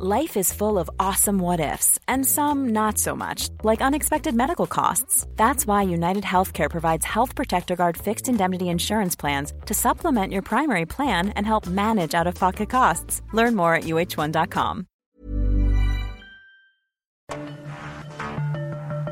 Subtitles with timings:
[0.00, 4.68] Life is full of awesome what ifs, and some not so much, like unexpected medical
[4.68, 5.26] costs.
[5.34, 10.42] That's why United Healthcare provides Health Protector Guard fixed indemnity insurance plans to supplement your
[10.42, 13.22] primary plan and help manage out of pocket costs.
[13.32, 14.86] Learn more at uh1.com.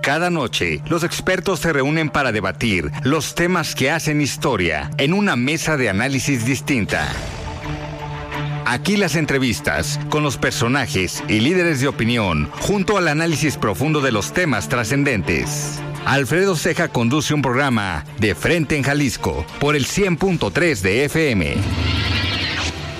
[0.05, 5.35] Cada noche, los expertos se reúnen para debatir los temas que hacen historia en una
[5.35, 7.09] mesa de análisis distinta.
[8.69, 14.11] Aquí las entrevistas con los personajes y líderes de opinión, junto al análisis profundo de
[14.11, 15.81] los temas trascendentes.
[16.05, 21.55] Alfredo Ceja conduce un programa de Frente en Jalisco por el 100.3 de FM.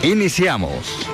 [0.05, 1.09] Iniciamos.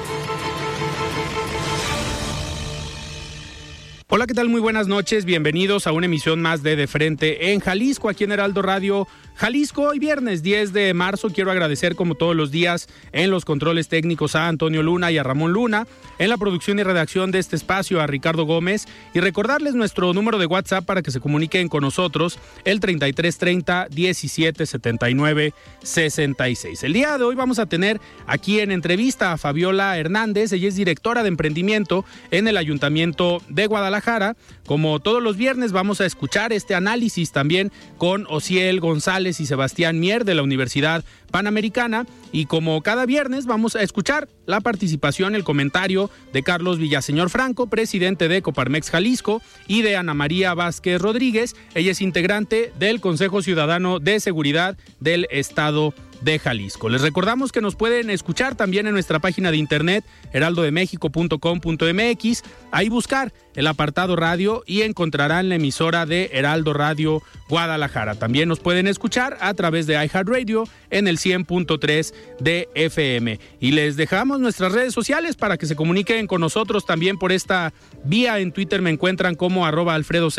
[4.09, 4.51] Hola, ¿qué tal?
[4.51, 5.25] Muy buenas noches.
[5.25, 9.83] Bienvenidos a una emisión más de De Frente en Jalisco, aquí en Heraldo Radio Jalisco.
[9.83, 14.37] Hoy viernes 10 de marzo quiero agradecer como todos los días en los controles técnicos
[14.37, 15.87] a Antonio Luna y a Ramón Luna,
[16.19, 20.39] en la producción y redacción de este espacio a Ricardo Gómez y recordarles nuestro número
[20.39, 26.83] de WhatsApp para que se comuniquen con nosotros el 3330 1779 66.
[26.85, 30.77] El día de hoy vamos a tener aquí en entrevista a Fabiola Hernández, ella es
[30.77, 34.37] directora de emprendimiento en el Ayuntamiento de Guadalajara.
[34.67, 40.01] Como todos los viernes vamos a escuchar este análisis también con Ociel González y Sebastián
[40.01, 42.07] Mier de la Universidad Panamericana.
[42.33, 47.69] Y como cada viernes vamos a escuchar la participación, el comentario de Carlos Villaseñor Franco,
[47.69, 51.55] presidente de Coparmex Jalisco, y de Ana María Vázquez Rodríguez.
[51.75, 56.89] Ella es integrante del Consejo Ciudadano de Seguridad del Estado de Jalisco.
[56.89, 63.33] Les recordamos que nos pueden escuchar también en nuestra página de internet heraldodemexico.com.mx, ahí buscar
[63.55, 68.15] el apartado radio y encontrarán la emisora de Heraldo Radio Guadalajara.
[68.15, 73.39] También nos pueden escuchar a través de iHeartRadio en el 100.3 de FM.
[73.61, 77.73] Y les dejamos nuestras redes sociales para que se comuniquen con nosotros también por esta
[78.05, 78.39] vía.
[78.39, 80.31] En Twitter me encuentran como arroba Alfredo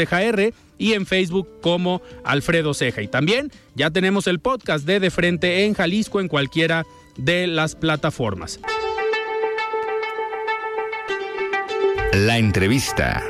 [0.77, 3.01] y en Facebook como Alfredo Ceja.
[3.01, 6.85] Y también ya tenemos el podcast de De Frente en Jalisco en cualquiera
[7.17, 8.59] de las plataformas.
[12.13, 13.23] La entrevista.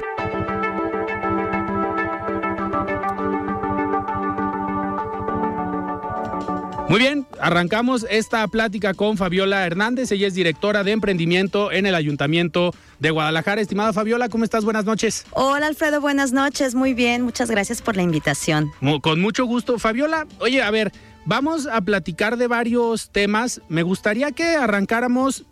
[6.94, 10.12] Muy bien, arrancamos esta plática con Fabiola Hernández.
[10.12, 13.62] Ella es directora de emprendimiento en el Ayuntamiento de Guadalajara.
[13.62, 14.64] Estimada Fabiola, ¿cómo estás?
[14.64, 15.26] Buenas noches.
[15.32, 16.76] Hola Alfredo, buenas noches.
[16.76, 18.70] Muy bien, muchas gracias por la invitación.
[19.02, 19.80] Con mucho gusto.
[19.80, 20.92] Fabiola, oye, a ver,
[21.26, 23.60] vamos a platicar de varios temas.
[23.70, 25.46] Me gustaría que arrancáramos,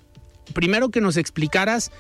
[0.54, 1.92] primero que nos explicaras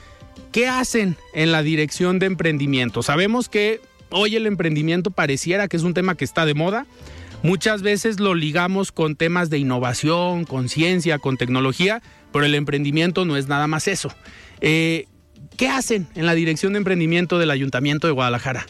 [0.52, 3.02] qué hacen en la dirección de emprendimiento.
[3.02, 3.82] Sabemos que
[4.12, 6.86] hoy el emprendimiento pareciera que es un tema que está de moda
[7.44, 13.26] Muchas veces lo ligamos con temas de innovación, con ciencia, con tecnología, pero el emprendimiento
[13.26, 14.14] no es nada más eso.
[14.62, 15.08] Eh,
[15.58, 18.66] ¿Qué hacen en la dirección de emprendimiento del Ayuntamiento de Guadalajara?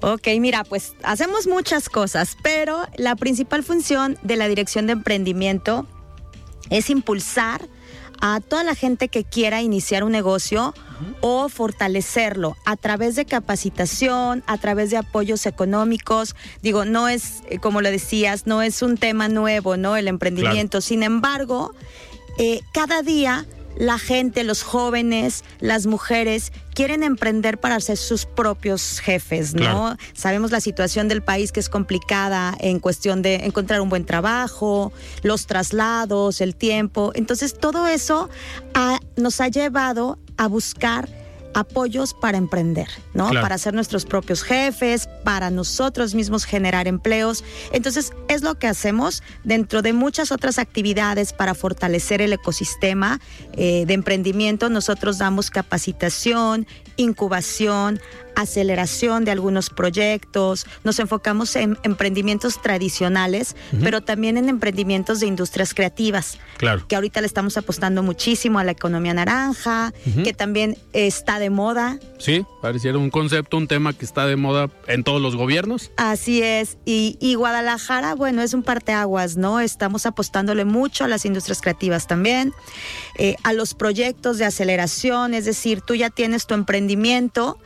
[0.00, 5.86] Ok, mira, pues hacemos muchas cosas, pero la principal función de la dirección de emprendimiento
[6.70, 7.68] es impulsar
[8.24, 10.74] a toda la gente que quiera iniciar un negocio
[11.20, 16.36] o fortalecerlo a través de capacitación, a través de apoyos económicos.
[16.62, 19.96] Digo, no es, eh, como lo decías, no es un tema nuevo, ¿no?
[19.96, 20.80] El emprendimiento.
[20.80, 21.74] Sin embargo,
[22.38, 23.44] eh, cada día
[23.76, 29.96] la gente, los jóvenes, las mujeres quieren emprender para ser sus propios jefes, ¿no?
[30.14, 34.92] Sabemos la situación del país que es complicada en cuestión de encontrar un buen trabajo,
[35.22, 37.12] los traslados, el tiempo.
[37.14, 38.30] Entonces, todo eso
[39.16, 41.08] nos ha llevado a buscar
[41.54, 43.30] apoyos para emprender, ¿no?
[43.30, 47.44] Para ser nuestros propios jefes, para nosotros mismos generar empleos.
[47.72, 53.20] Entonces, es lo que hacemos dentro de muchas otras actividades para fortalecer el ecosistema
[53.54, 54.70] eh, de emprendimiento.
[54.70, 58.00] Nosotros damos capacitación, incubación,
[58.34, 65.74] aceleración de algunos proyectos, nos enfocamos en emprendimientos tradicionales, pero también en emprendimientos de industrias
[65.74, 66.38] creativas.
[66.56, 66.86] Claro.
[66.86, 69.92] Que ahorita le estamos apostando muchísimo a la economía naranja,
[70.24, 71.98] que también está de moda.
[72.18, 75.90] Sí, pareciera un concepto, un tema que está de moda en todos los gobiernos.
[75.96, 76.78] Así es.
[76.84, 79.60] Y, Guadalajara, bueno, es un parteaguas, ¿no?
[79.60, 82.52] Estamos apostándole mucho a las industrias creativas también,
[83.18, 87.58] eh, a los proyectos de aceleración, es decir, tú ya tienes tu emprendimiento.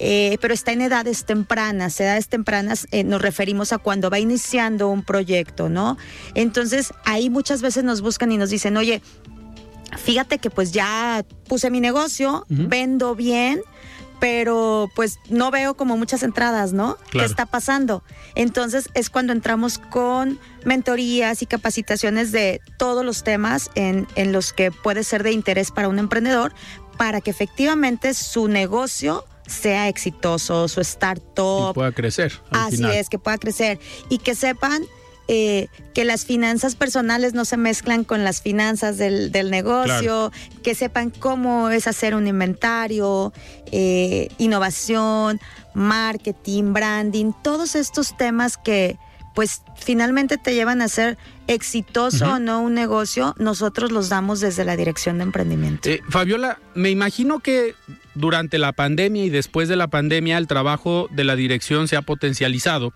[0.00, 1.98] Eh, pero está en edades tempranas.
[1.98, 5.96] Edades tempranas eh, nos referimos a cuando va iniciando un proyecto, ¿no?
[6.34, 9.02] Entonces ahí muchas veces nos buscan y nos dicen, oye,
[9.96, 13.62] fíjate que pues ya puse mi negocio, vendo bien,
[14.20, 16.96] pero pues no veo como muchas entradas, ¿no?
[17.10, 18.02] ¿Qué está pasando?
[18.34, 24.52] Entonces es cuando entramos con mentorías y capacitaciones de todos los temas en, en los
[24.52, 26.52] que puede ser de interés para un emprendedor
[26.96, 31.70] para que efectivamente su negocio sea exitoso, su startup.
[31.70, 32.32] Y pueda crecer.
[32.50, 33.78] Así es, que pueda crecer.
[34.10, 34.82] Y que sepan
[35.28, 40.32] eh, que las finanzas personales no se mezclan con las finanzas del, negocio,
[40.62, 43.34] que sepan cómo es hacer un inventario,
[43.70, 45.38] eh, innovación,
[45.74, 48.96] marketing, branding, todos estos temas que
[49.34, 51.16] pues finalmente te llevan a ser
[51.46, 55.88] exitoso o no un negocio, nosotros los damos desde la dirección de emprendimiento.
[55.88, 57.74] Eh, Fabiola, me imagino que
[58.14, 62.02] durante la pandemia y después de la pandemia el trabajo de la dirección se ha
[62.02, 62.92] potencializado,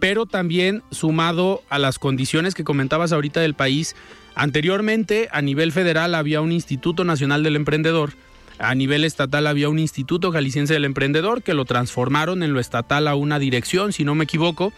[0.00, 3.94] pero también sumado a las condiciones que comentabas ahorita del país,
[4.34, 8.14] anteriormente a nivel federal había un Instituto Nacional del Emprendedor,
[8.58, 13.08] a nivel estatal había un Instituto Jalisciense del Emprendedor que lo transformaron en lo estatal
[13.08, 14.72] a una dirección, si no me equivoco,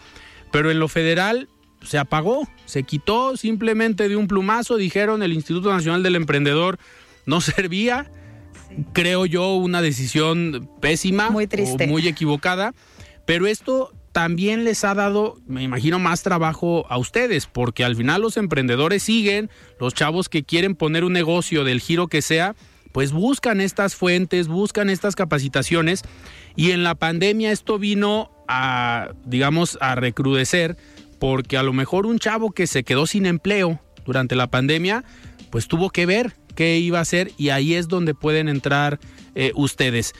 [0.51, 1.49] pero en lo federal
[1.81, 6.79] se apagó, se quitó simplemente de un plumazo, dijeron el Instituto Nacional del Emprendedor
[7.25, 8.11] no servía,
[8.91, 12.73] creo yo una decisión pésima, muy triste, muy equivocada,
[13.25, 18.21] pero esto también les ha dado, me imagino, más trabajo a ustedes, porque al final
[18.21, 19.49] los emprendedores siguen,
[19.79, 22.55] los chavos que quieren poner un negocio del giro que sea,
[22.91, 26.03] pues buscan estas fuentes, buscan estas capacitaciones
[26.55, 30.77] y en la pandemia esto vino a, digamos, a recrudecer
[31.19, 35.03] porque a lo mejor un chavo que se quedó sin empleo durante la pandemia,
[35.49, 38.99] pues tuvo que ver qué iba a hacer y ahí es donde pueden entrar
[39.33, 40.13] eh, ustedes.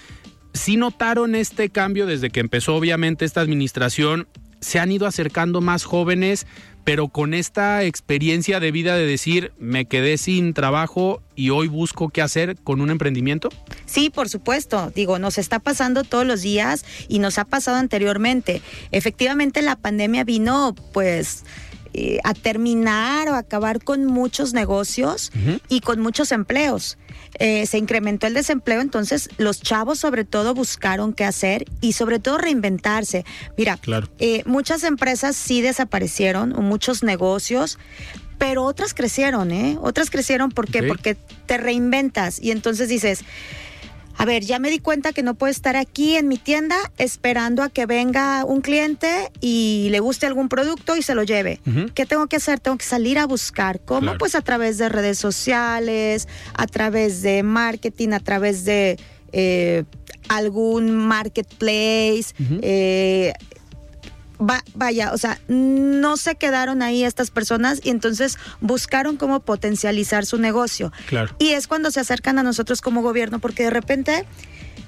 [0.54, 4.28] Si notaron este cambio desde que empezó obviamente esta administración,
[4.62, 6.48] se han ido acercando más jóvenes,
[6.84, 12.10] pero con esta experiencia de vida de decir, me quedé sin trabajo y hoy busco
[12.10, 13.50] qué hacer con un emprendimiento?
[13.86, 14.92] Sí, por supuesto.
[14.94, 18.62] Digo, nos está pasando todos los días y nos ha pasado anteriormente.
[18.92, 21.46] Efectivamente, la pandemia vino, pues,
[21.94, 25.32] eh, a terminar o acabar con muchos negocios
[25.70, 26.98] y con muchos empleos.
[27.40, 32.20] Eh, se incrementó el desempleo, entonces los chavos sobre todo buscaron qué hacer y sobre
[32.20, 33.26] todo reinventarse.
[33.58, 33.80] Mira,
[34.20, 37.80] eh, muchas empresas sí desaparecieron, muchos negocios,
[38.38, 39.78] pero otras crecieron, ¿eh?
[39.82, 41.16] Otras crecieron ¿por porque
[41.46, 43.24] te reinventas y entonces dices,
[44.18, 47.64] a ver, ya me di cuenta que no puedo estar aquí en mi tienda esperando
[47.64, 51.60] a que venga un cliente y le guste algún producto y se lo lleve.
[51.94, 52.60] ¿Qué tengo que hacer?
[52.60, 53.80] Tengo que salir a buscar.
[53.82, 54.18] ¿Cómo?
[54.18, 59.00] Pues a través de redes sociales, a través de marketing, a través de
[59.32, 59.84] eh,
[60.30, 62.34] algún marketplace,
[64.40, 70.38] vaya, o sea, no se quedaron ahí estas personas y entonces buscaron cómo potencializar su
[70.38, 70.92] negocio.
[71.08, 71.36] Claro.
[71.40, 74.26] Y es cuando se acercan a nosotros como gobierno, porque de repente,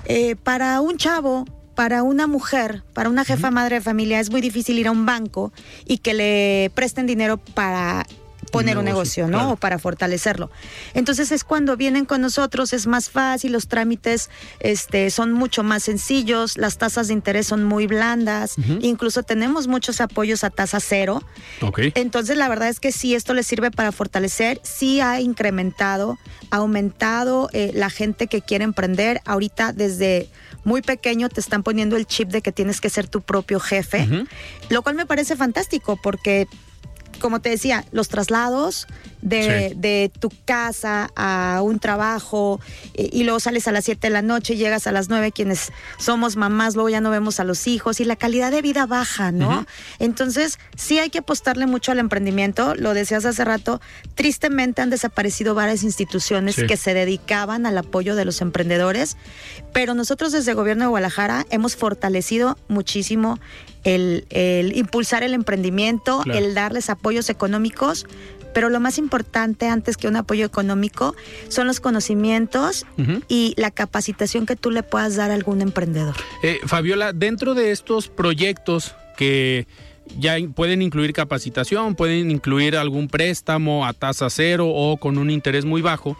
[0.06, 1.46] eh, para un chavo,
[1.76, 5.06] para una mujer, para una jefa madre de familia, es muy difícil ir a un
[5.06, 5.52] banco
[5.86, 8.06] y que le presten dinero para
[8.52, 9.52] poner un negocio, ¿no?
[9.52, 10.50] O para fortalecerlo.
[10.94, 15.84] Entonces es cuando vienen con nosotros, es más fácil, los trámites este, son mucho más
[15.84, 21.24] sencillos, las tasas de interés son muy blandas, incluso tenemos muchos apoyos a tasa cero.
[21.62, 21.92] Okay.
[21.96, 26.18] Entonces la verdad es que sí, esto les sirve para fortalecer, sí ha incrementado,
[26.52, 29.22] ha aumentado eh, la gente que quiere emprender.
[29.26, 30.30] Ahorita desde
[30.64, 34.08] muy pequeño te están poniendo el chip de que tienes que ser tu propio jefe,
[34.70, 36.48] lo cual me parece fantástico porque
[37.20, 38.88] como te decía, los traslados
[39.26, 42.60] de, tu casa a un trabajo
[42.94, 46.36] y, luego sales a las 7 de la noche, llegas a las 9, quienes somos
[46.36, 49.66] mamás, luego ya no vemos a los hijos y la calidad de vida baja, ¿no?
[50.00, 53.82] Entonces, sí hay que apostarle mucho al emprendimiento, lo decías hace rato,
[54.14, 59.18] tristemente han desaparecido varias instituciones que se dedicaban al apoyo de los emprendedores,
[59.74, 63.40] pero nosotros desde el gobierno de Guadalajara hemos fortalecido muchísimo
[63.86, 68.08] el, impulsar el emprendimiento, el darles apoyos económicos,
[68.56, 71.14] pero lo más importante antes que un apoyo económico
[71.50, 72.86] son los conocimientos
[73.28, 76.16] y la capacitación que tú le puedas dar a algún emprendedor.
[76.42, 79.68] Eh, Fabiola, dentro de estos proyectos que
[80.18, 85.66] ya pueden incluir capacitación, pueden incluir algún préstamo a tasa cero o con un interés
[85.66, 86.18] muy bajo,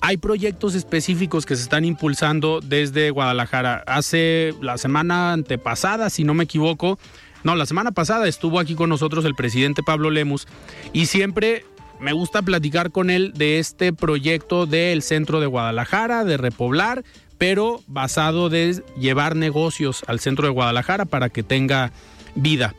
[0.00, 3.84] hay proyectos específicos que se están impulsando desde Guadalajara.
[3.86, 6.98] Hace la semana antepasada, si no me equivoco,
[7.42, 10.46] no, la semana pasada estuvo aquí con nosotros el presidente Pablo Lemus
[10.92, 11.64] y siempre
[12.00, 17.04] me gusta platicar con él de este proyecto del centro de Guadalajara, de repoblar,
[17.38, 21.92] pero basado de llevar negocios al centro de Guadalajara para que tenga
[22.34, 22.74] vida.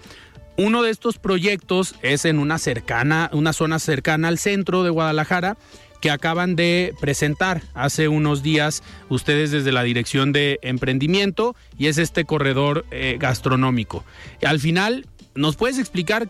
[0.58, 5.58] Uno de estos proyectos es en una cercana, una zona cercana al centro de Guadalajara
[6.02, 11.98] que acaban de presentar hace unos días ustedes desde la Dirección de Emprendimiento y es
[11.98, 14.04] este corredor eh, gastronómico.
[14.44, 15.06] Al final,
[15.36, 16.28] ¿nos puedes explicar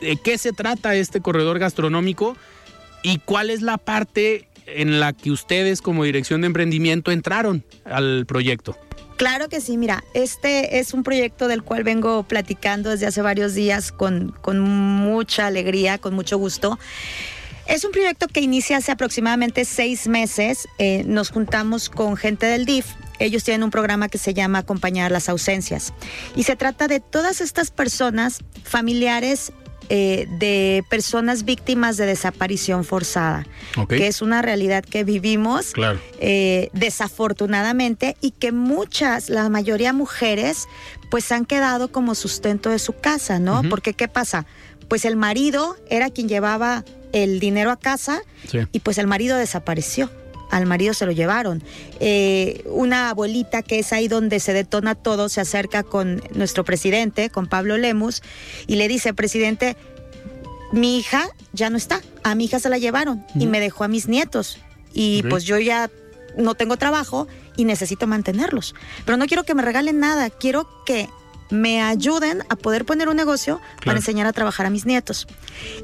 [0.00, 2.36] de qué se trata este corredor gastronómico
[3.02, 8.26] y cuál es la parte en la que ustedes como dirección de emprendimiento entraron al
[8.26, 8.76] proyecto.
[9.16, 13.54] Claro que sí, mira, este es un proyecto del cual vengo platicando desde hace varios
[13.54, 16.78] días con, con mucha alegría, con mucho gusto.
[17.68, 20.68] Es un proyecto que inicia hace aproximadamente seis meses.
[20.78, 22.86] Eh, nos juntamos con gente del DIF.
[23.18, 25.92] Ellos tienen un programa que se llama Acompañar las ausencias.
[26.36, 29.52] Y se trata de todas estas personas, familiares
[29.88, 33.46] eh, de personas víctimas de desaparición forzada,
[33.88, 35.74] que es una realidad que vivimos
[36.18, 40.66] eh, desafortunadamente y que muchas, la mayoría mujeres,
[41.08, 43.62] pues han quedado como sustento de su casa, ¿no?
[43.70, 44.44] Porque ¿qué pasa?
[44.88, 46.84] Pues el marido era quien llevaba
[47.22, 48.20] el dinero a casa
[48.72, 50.10] y pues el marido desapareció.
[50.50, 51.62] Al marido se lo llevaron.
[51.98, 57.30] Eh, una abuelita que es ahí donde se detona todo se acerca con nuestro presidente,
[57.30, 58.22] con Pablo Lemus,
[58.66, 59.76] y le dice, presidente,
[60.72, 63.88] mi hija ya no está, a mi hija se la llevaron y me dejó a
[63.88, 64.58] mis nietos.
[64.92, 65.90] Y pues yo ya
[66.36, 68.74] no tengo trabajo y necesito mantenerlos.
[69.04, 71.08] Pero no quiero que me regalen nada, quiero que
[71.50, 75.26] me ayuden a poder poner un negocio para enseñar a trabajar a mis nietos.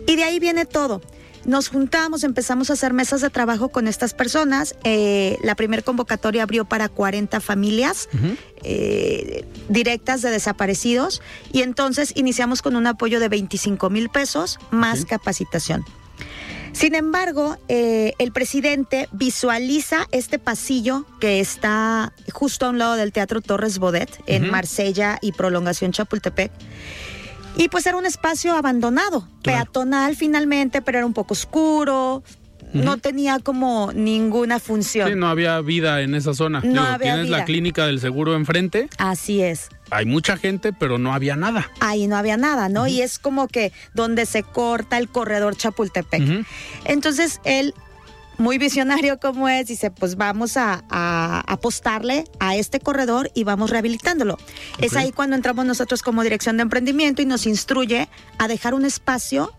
[0.07, 1.01] Y de ahí viene todo.
[1.45, 4.77] Nos juntamos, empezamos a hacer mesas de trabajo con estas personas.
[4.85, 8.09] Eh, la primera convocatoria abrió para 40 familias
[8.63, 11.21] eh, directas de desaparecidos
[11.53, 15.85] y entonces iniciamos con un apoyo de 25 mil pesos más capacitación.
[16.73, 23.13] Sin embargo, eh, el presidente visualiza este pasillo que está justo a un lado del
[23.13, 26.51] Teatro Torres Bodet, en Marsella y Prolongación Chapultepec.
[27.57, 32.23] Y pues era un espacio abandonado, peatonal finalmente, pero era un poco oscuro,
[32.73, 35.09] no tenía como ninguna función.
[35.09, 36.63] Sí, no había vida en esa zona.
[36.65, 38.89] No había tienes la clínica del seguro enfrente.
[38.99, 39.69] Así es.
[39.91, 41.71] Hay mucha gente, pero no había nada.
[41.81, 42.87] Ahí no había nada, ¿no?
[42.87, 46.47] Y es como que donde se corta el corredor Chapultepec.
[46.87, 47.75] Entonces él
[48.39, 50.83] muy visionario como es, dice, pues vamos a,
[51.47, 54.39] apostarle a este corredor y vamos rehabilitándolo.
[54.79, 58.09] Es ahí cuando entramos nosotros como dirección de emprendimiento y nos instruye
[58.39, 59.53] a dejar un espacio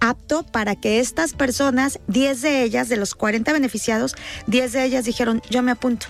[0.00, 4.16] apto para que estas personas, 10 de ellas, de los 40 beneficiados,
[4.46, 6.06] 10 de ellas dijeron, yo me apunto.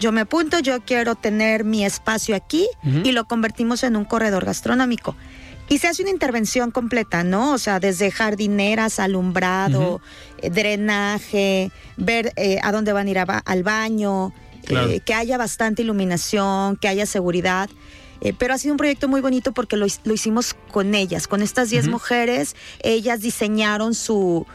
[0.00, 4.44] Yo me apunto, yo quiero tener mi espacio aquí y lo convertimos en un corredor
[4.44, 5.16] gastronómico.
[5.68, 7.52] Y se hace una intervención completa, ¿no?
[7.52, 10.00] O sea, desde jardineras, alumbrado,
[10.50, 14.32] drenaje, ver eh, a dónde van a ir al baño,
[14.68, 17.68] eh, que haya bastante iluminación, que haya seguridad.
[18.38, 21.88] pero ha sido un proyecto muy bonito porque lo, hicimos con ellas, con estas 10
[21.88, 22.54] mujeres.
[22.82, 24.46] Ellas diseñaron su,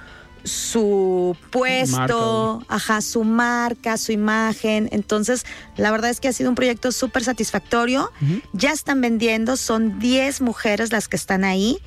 [0.46, 4.88] su puesto, ajá, su marca, su imagen.
[4.92, 8.12] Entonces, la verdad es que ha sido un proyecto súper satisfactorio.
[8.54, 11.80] Ya están vendiendo, son 10 mujeres las que están ahí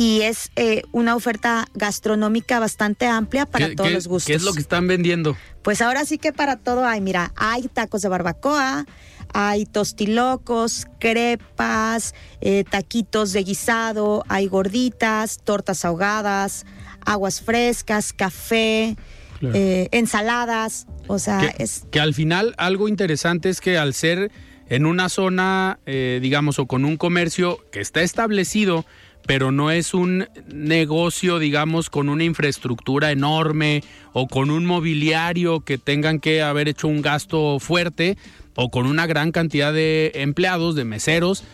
[0.00, 4.28] y es eh, una oferta gastronómica bastante amplia para todos los gustos.
[4.28, 5.36] ¿Qué es lo que están vendiendo?
[5.60, 8.86] Pues ahora sí que para todo hay, mira, hay tacos de barbacoa,
[9.34, 16.64] hay tostilocos, crepas, eh, taquitos de guisado, hay gorditas, tortas ahogadas,
[17.04, 18.96] aguas frescas, café,
[19.42, 21.84] eh, ensaladas, o sea, es...
[21.90, 24.30] Que al final algo interesante es que al ser
[24.70, 28.86] en una zona, eh, digamos, o con un comercio que está establecido,
[29.26, 35.78] pero no es un negocio, digamos, con una infraestructura enorme o con un mobiliario que
[35.78, 38.16] tengan que haber hecho un gasto fuerte
[38.56, 41.44] o con una gran cantidad de empleados, de meseros.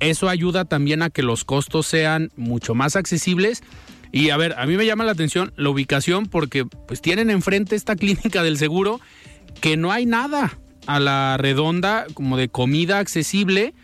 [0.00, 3.62] Eso ayuda también a que los costos sean mucho más accesibles
[4.12, 7.76] y a ver, a mí me llama la atención la ubicación porque pues tienen enfrente
[7.76, 9.00] esta clínica del seguro
[9.60, 13.74] que no hay nada a la redonda como de comida accesible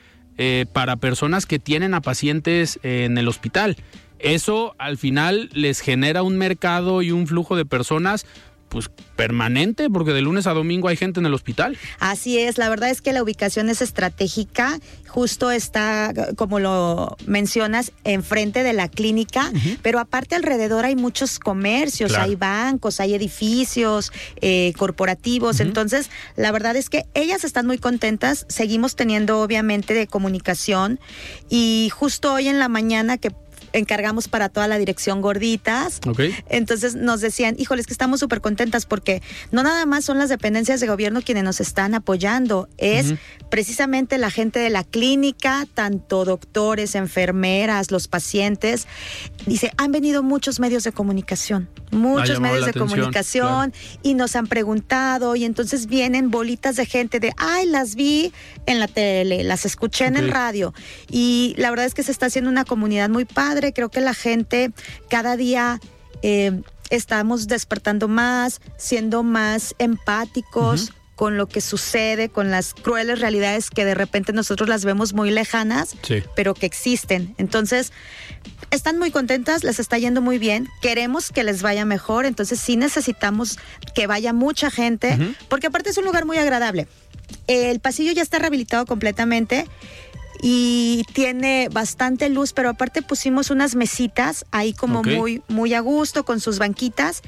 [0.44, 3.76] eh, para personas que tienen a pacientes en el hospital.
[4.18, 8.26] Eso al final les genera un mercado y un flujo de personas
[8.72, 11.76] pues permanente, porque de lunes a domingo hay gente en el hospital.
[12.00, 17.92] Así es, la verdad es que la ubicación es estratégica, justo está, como lo mencionas,
[18.04, 19.52] enfrente de la clínica,
[19.82, 24.10] pero aparte alrededor hay muchos comercios, hay bancos, hay edificios
[24.40, 30.06] eh, corporativos, entonces la verdad es que ellas están muy contentas, seguimos teniendo obviamente de
[30.06, 30.98] comunicación
[31.50, 33.32] y justo hoy en la mañana que
[33.72, 36.00] encargamos para toda la dirección gorditas.
[36.48, 40.80] Entonces nos decían, híjoles, que estamos súper contentas porque no nada más son las dependencias
[40.80, 43.14] de gobierno quienes nos están apoyando, es
[43.50, 48.86] precisamente la gente de la clínica, tanto doctores, enfermeras, los pacientes.
[49.46, 55.36] Dice, han venido muchos medios de comunicación, muchos medios de comunicación y nos han preguntado
[55.36, 58.32] y entonces vienen bolitas de gente de, ay, las vi
[58.66, 60.72] en la tele, las escuché en el radio
[61.10, 64.14] y la verdad es que se está haciendo una comunidad muy padre creo que la
[64.14, 64.72] gente
[65.08, 65.78] cada día
[66.22, 70.92] eh, estamos despertando más, siendo más empáticos.
[71.14, 75.30] con lo que sucede, con las crueles realidades que de repente nosotros las vemos muy
[75.30, 76.22] lejanas, Sí.
[76.34, 77.34] pero que existen.
[77.38, 77.92] Entonces,
[78.72, 82.76] están muy contentas, les está yendo muy bien, queremos que les vaya mejor, entonces sí
[82.76, 83.58] necesitamos
[83.94, 85.16] que vaya mucha gente,
[85.48, 86.88] porque aparte es un lugar muy agradable.
[87.46, 89.68] El pasillo ya está rehabilitado completamente
[90.42, 96.24] y tiene bastante luz, pero aparte pusimos unas mesitas ahí como muy muy a gusto
[96.24, 97.22] con sus banquitas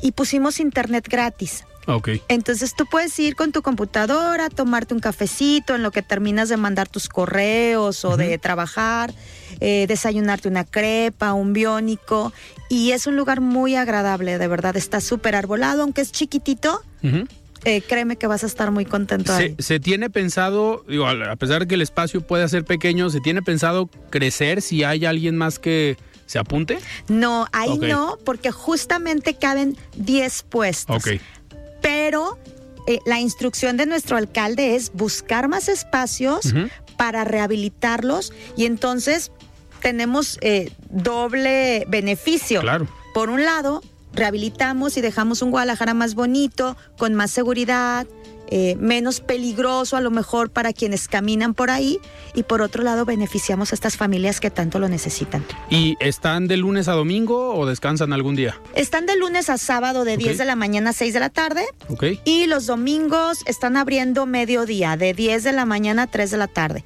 [0.00, 1.64] y pusimos internet gratis.
[1.86, 2.08] Ok.
[2.28, 6.56] Entonces tú puedes ir con tu computadora, tomarte un cafecito en lo que terminas de
[6.56, 9.12] mandar tus correos o de trabajar,
[9.60, 12.32] eh, desayunarte una crepa, un biónico.
[12.70, 14.76] Y es un lugar muy agradable, de verdad.
[14.76, 16.82] Está súper arbolado, aunque es chiquitito.
[17.64, 19.54] Eh, créeme que vas a estar muy contento ahí.
[19.58, 23.20] Se, se tiene pensado, digo, a pesar de que el espacio pueda ser pequeño, ¿se
[23.20, 26.78] tiene pensado crecer si hay alguien más que se apunte?
[27.08, 30.96] No, ahí no, porque justamente caben 10 puestos.
[30.96, 31.20] Ok.
[31.80, 32.38] Pero
[32.86, 36.54] eh, la instrucción de nuestro alcalde es buscar más espacios
[36.96, 39.32] para rehabilitarlos y entonces
[39.80, 42.60] tenemos eh, doble beneficio.
[42.60, 42.88] Claro.
[43.12, 43.82] Por un lado,
[44.14, 48.06] rehabilitamos y dejamos un Guadalajara más bonito, con más seguridad,
[48.48, 51.98] eh, menos peligroso a lo mejor para quienes caminan por ahí
[52.34, 55.44] y por otro lado beneficiamos a estas familias que tanto lo necesitan.
[55.70, 58.60] ¿Y están de lunes a domingo o descansan algún día?
[58.74, 60.18] Están de lunes a sábado de Ok.
[60.18, 61.64] 10 de la mañana a 6 de la tarde
[62.24, 66.46] y los domingos están abriendo mediodía, de 10 de la mañana a 3 de la
[66.46, 66.84] tarde.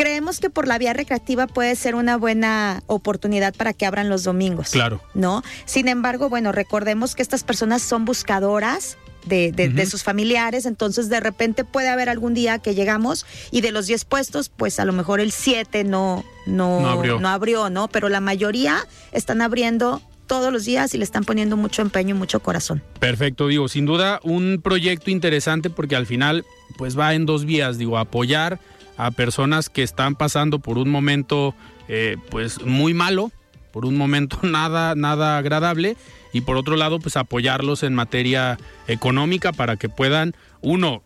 [0.00, 4.24] Creemos que por la vía recreativa puede ser una buena oportunidad para que abran los
[4.24, 4.70] domingos.
[4.70, 5.02] Claro.
[5.12, 5.42] ¿No?
[5.66, 8.96] Sin embargo, bueno, recordemos que estas personas son buscadoras.
[9.26, 13.70] De, de- sus familiares, entonces de repente puede haber algún día que llegamos y de
[13.70, 17.20] los 10 puestos, pues a lo mejor el 7 no, no, No abrió.
[17.20, 17.88] no abrió, ¿no?
[17.88, 18.78] Pero la mayoría
[19.12, 22.82] están abriendo todos los días y le están poniendo mucho empeño y mucho corazón.
[22.98, 26.46] Perfecto, digo, sin duda un proyecto interesante porque al final
[26.78, 28.58] pues va en dos vías, digo, apoyar
[28.96, 31.54] a personas que están pasando por un momento
[31.88, 33.32] eh, pues muy malo,
[33.72, 35.96] por un momento nada, nada agradable
[36.32, 41.02] y por otro lado pues apoyarlos en materia económica para que puedan, uno,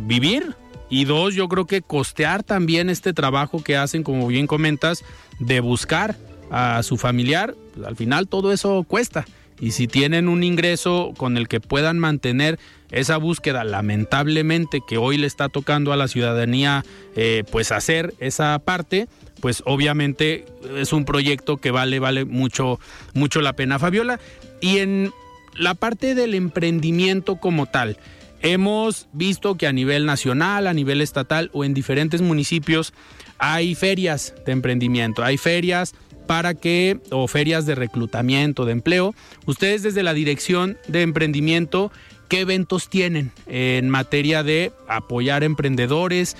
[0.00, 0.56] vivir
[0.88, 5.04] y dos, yo creo que costear también este trabajo que hacen, como bien comentas,
[5.38, 6.16] de buscar
[6.50, 9.24] a su familiar, pues, al final todo eso cuesta.
[9.60, 12.58] Y si tienen un ingreso con el que puedan mantener
[12.90, 16.84] esa búsqueda, lamentablemente que hoy le está tocando a la ciudadanía,
[17.16, 19.08] eh, pues hacer esa parte,
[19.40, 20.44] pues obviamente
[20.76, 22.78] es un proyecto que vale, vale mucho,
[23.14, 23.78] mucho la pena.
[23.78, 24.20] Fabiola,
[24.60, 25.12] y en
[25.54, 27.96] la parte del emprendimiento como tal,
[28.42, 32.92] hemos visto que a nivel nacional, a nivel estatal o en diferentes municipios
[33.38, 35.94] hay ferias de emprendimiento, hay ferias
[36.26, 39.14] para que, o ferias de reclutamiento, de empleo.
[39.46, 41.92] Ustedes desde la Dirección de Emprendimiento,
[42.28, 46.36] ¿qué eventos tienen en materia de apoyar emprendedores?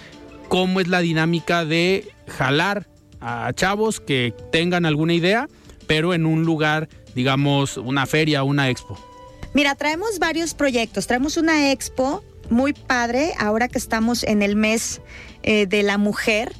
[0.48, 2.86] ¿Cómo es la dinámica de jalar
[3.20, 5.48] a chavos que tengan alguna idea,
[5.86, 8.98] pero en un lugar, digamos, una feria, una expo?
[9.54, 11.06] Mira, traemos varios proyectos.
[11.06, 15.00] Traemos una expo muy padre ahora que estamos en el mes
[15.42, 16.52] eh, de la mujer.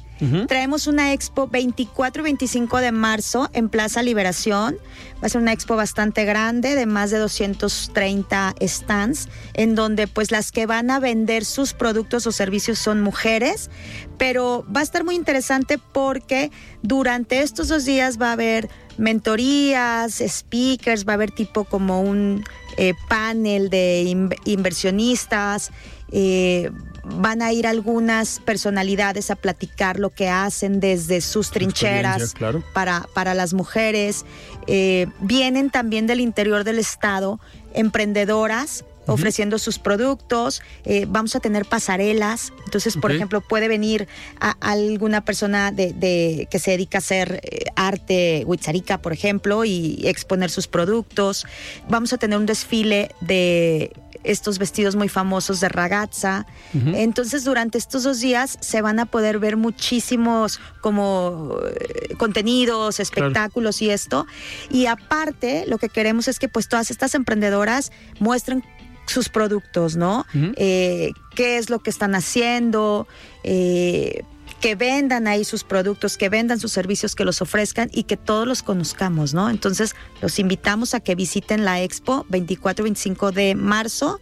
[0.47, 4.77] Traemos una expo 24 y 25 de marzo en Plaza Liberación.
[5.21, 10.31] Va a ser una expo bastante grande de más de 230 stands, en donde pues
[10.31, 13.69] las que van a vender sus productos o servicios son mujeres.
[14.17, 16.51] Pero va a estar muy interesante porque
[16.81, 22.43] durante estos dos días va a haber mentorías, speakers, va a haber tipo como un
[22.77, 25.71] eh, panel de in- inversionistas.
[26.11, 26.71] eh,
[27.15, 32.63] van a ir algunas personalidades a platicar lo que hacen desde sus trincheras claro.
[32.73, 34.25] para, para las mujeres.
[34.67, 37.39] Eh, vienen también del interior del estado
[37.73, 44.07] emprendedoras ofreciendo sus productos, eh, vamos a tener pasarelas, entonces por ejemplo puede venir
[44.39, 49.65] a, alguna persona de, de- que se dedica a hacer eh, arte huitzarica, por ejemplo,
[49.65, 51.45] y exponer sus productos,
[51.89, 53.93] vamos a tener un desfile de
[54.27, 59.39] estos vestidos muy famosos de ragazza, entonces durante estos dos días se van a poder
[59.39, 64.27] ver muchísimos como eh, contenidos, espectáculos y esto.
[64.69, 68.63] Y aparte, lo que queremos es que pues todas estas emprendedoras muestren
[69.07, 70.25] sus productos, ¿no?
[70.33, 73.07] Eh, qué es lo que están haciendo,
[73.43, 74.23] eh,
[74.61, 78.47] que vendan ahí sus productos, que vendan sus servicios, que los ofrezcan y que todos
[78.47, 79.49] los conozcamos, ¿no?
[79.49, 84.19] Entonces, los invitamos a que visiten la expo 24 y 25 de marzo,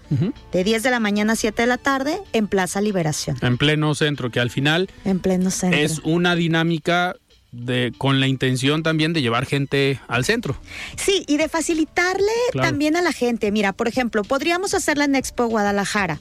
[0.51, 3.95] de 10 de la mañana a 7 de la tarde, en Plaza Liberación, En pleno
[3.95, 5.79] centro, que al final en pleno centro.
[5.79, 7.15] es una dinámica
[7.51, 10.57] de, con la intención también de llevar gente al centro.
[10.97, 13.51] Sí, y de facilitarle también a la gente.
[13.51, 16.19] Mira, por ejemplo, podríamos hacerla en Expo Guadalajara,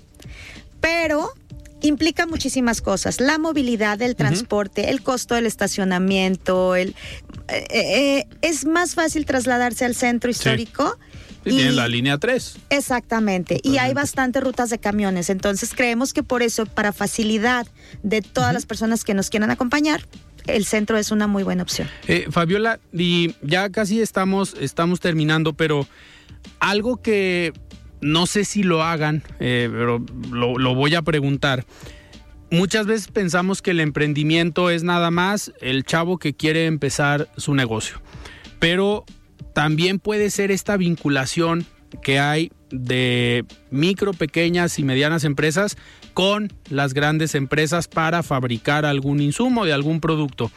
[0.81, 1.33] pero
[1.85, 3.21] implica muchísimas cosas.
[3.21, 6.95] La movilidad, el transporte, el costo del estacionamiento, el,
[7.49, 10.99] eh, eh, es más fácil trasladarse al centro histórico.
[11.45, 12.57] y, tiene la línea 3.
[12.71, 13.61] Exactamente.
[13.63, 15.29] Y hay bastantes rutas de camiones.
[15.29, 17.67] Entonces creemos que por eso, para facilidad
[18.03, 20.07] de todas las personas que nos quieran acompañar,
[20.47, 21.89] el centro es una muy buena opción.
[22.09, 25.87] Eh, Fabiola, y ya casi estamos, estamos terminando, pero
[26.61, 27.53] algo que
[28.05, 31.65] no sé si lo hagan, eh, pero lo, lo voy a preguntar.
[32.51, 37.55] Muchas veces pensamos que el emprendimiento es nada más el chavo que quiere empezar su
[37.55, 38.01] negocio,
[38.61, 39.05] pero
[39.55, 41.65] también puede ser esta vinculación
[42.03, 45.77] que hay de micro, pequeñas y medianas empresas
[46.13, 50.51] con las grandes empresas para fabricar algún insumo de algún producto.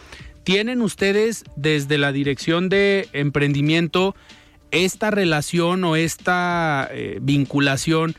[0.43, 4.15] ¿Tienen ustedes desde la dirección de emprendimiento
[4.71, 8.15] esta relación o esta eh, vinculación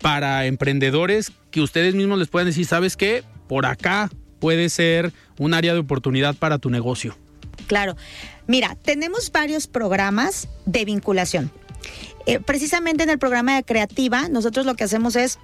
[0.00, 5.54] para emprendedores que ustedes mismos les pueden decir, sabes qué, por acá puede ser un
[5.54, 7.16] área de oportunidad para tu negocio?
[7.66, 7.96] Claro.
[8.46, 11.50] Mira, tenemos varios programas de vinculación.
[12.26, 15.38] Eh, precisamente en el programa de Creativa, nosotros lo que hacemos es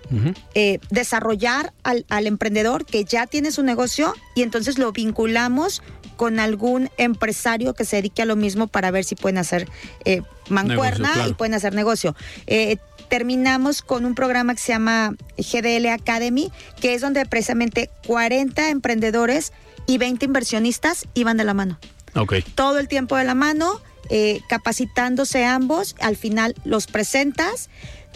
[0.54, 5.80] eh, desarrollar al, al, emprendedor que ya tiene su negocio y entonces lo vinculamos
[6.16, 9.68] con algún empresario que se dedique a lo mismo para ver si pueden hacer
[10.04, 12.14] eh, mancuerna y pueden hacer negocio.
[12.46, 12.76] Eh,
[13.08, 19.52] terminamos con un programa que se llama GDL Academy, que es donde precisamente 40 emprendedores
[19.86, 21.78] y 20 inversionistas iban de la mano.
[22.14, 22.42] Okay.
[22.42, 23.80] Todo el tiempo de la mano,
[24.14, 27.70] eh, capacitándose ambos, al final los presentas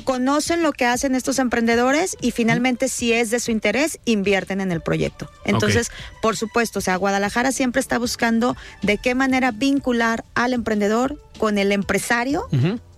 [0.04, 4.72] conocen lo que hacen estos emprendedores y finalmente si es de su interés invierten en
[4.72, 5.30] el proyecto.
[5.46, 11.18] Entonces, por supuesto, o sea, Guadalajara siempre está buscando de qué manera vincular al emprendedor
[11.38, 12.46] con el empresario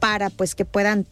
[0.01, 1.07] para pues que puedan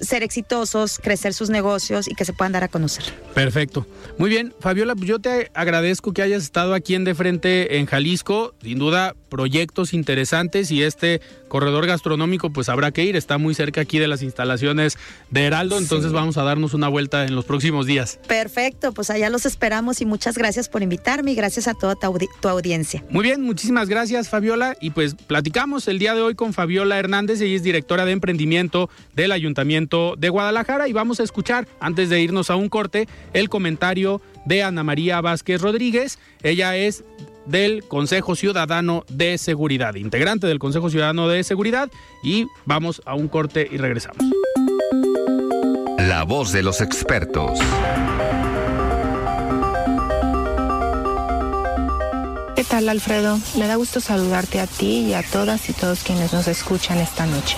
[0.00, 3.04] ser exitosos, crecer sus negocios y que se puedan dar a conocer.
[3.34, 3.86] Perfecto.
[4.18, 7.86] Muy bien, Fabiola, pues yo te agradezco que hayas estado aquí en De Frente en
[7.86, 8.54] Jalisco.
[8.62, 13.16] Sin duda, proyectos interesantes y este corredor gastronómico pues habrá que ir.
[13.16, 14.98] Está muy cerca aquí de las instalaciones
[15.30, 18.18] de Heraldo, entonces vamos a darnos una vuelta en los próximos días.
[18.26, 22.48] Perfecto, pues allá los esperamos y muchas gracias por invitarme y gracias a toda tu,
[22.48, 23.04] audiencia.
[23.10, 27.40] Muy bien, muchísimas gracias Fabiola y pues platicamos el día de hoy con Fabiola Hernández,
[27.40, 32.20] ella es directora de emprendimiento del Ayuntamiento de Guadalajara y vamos a escuchar antes de
[32.20, 36.18] irnos a un corte el comentario de Ana María Vázquez Rodríguez.
[36.42, 37.04] Ella es
[37.48, 41.90] del Consejo Ciudadano de Seguridad, integrante del Consejo Ciudadano de Seguridad
[42.22, 44.18] y vamos a un corte y regresamos.
[45.98, 47.58] La voz de los expertos.
[52.54, 53.38] ¿Qué tal Alfredo?
[53.56, 57.24] Me da gusto saludarte a ti y a todas y todos quienes nos escuchan esta
[57.26, 57.56] noche.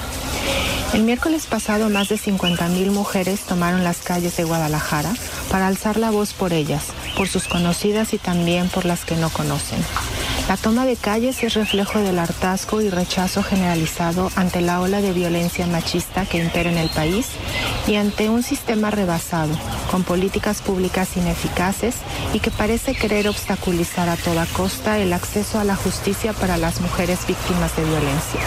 [0.93, 5.13] El miércoles pasado más de 50.000 mujeres tomaron las calles de Guadalajara
[5.49, 9.31] para alzar la voz por ellas, por sus conocidas y también por las que no
[9.31, 9.79] conocen.
[10.49, 15.13] La toma de calles es reflejo del hartazgo y rechazo generalizado ante la ola de
[15.13, 17.29] violencia machista que impera en el país
[17.87, 19.57] y ante un sistema rebasado,
[19.93, 21.95] con políticas públicas ineficaces
[22.35, 26.81] y que parece querer obstaculizar a toda costa el acceso a la justicia para las
[26.81, 28.41] mujeres víctimas de violencia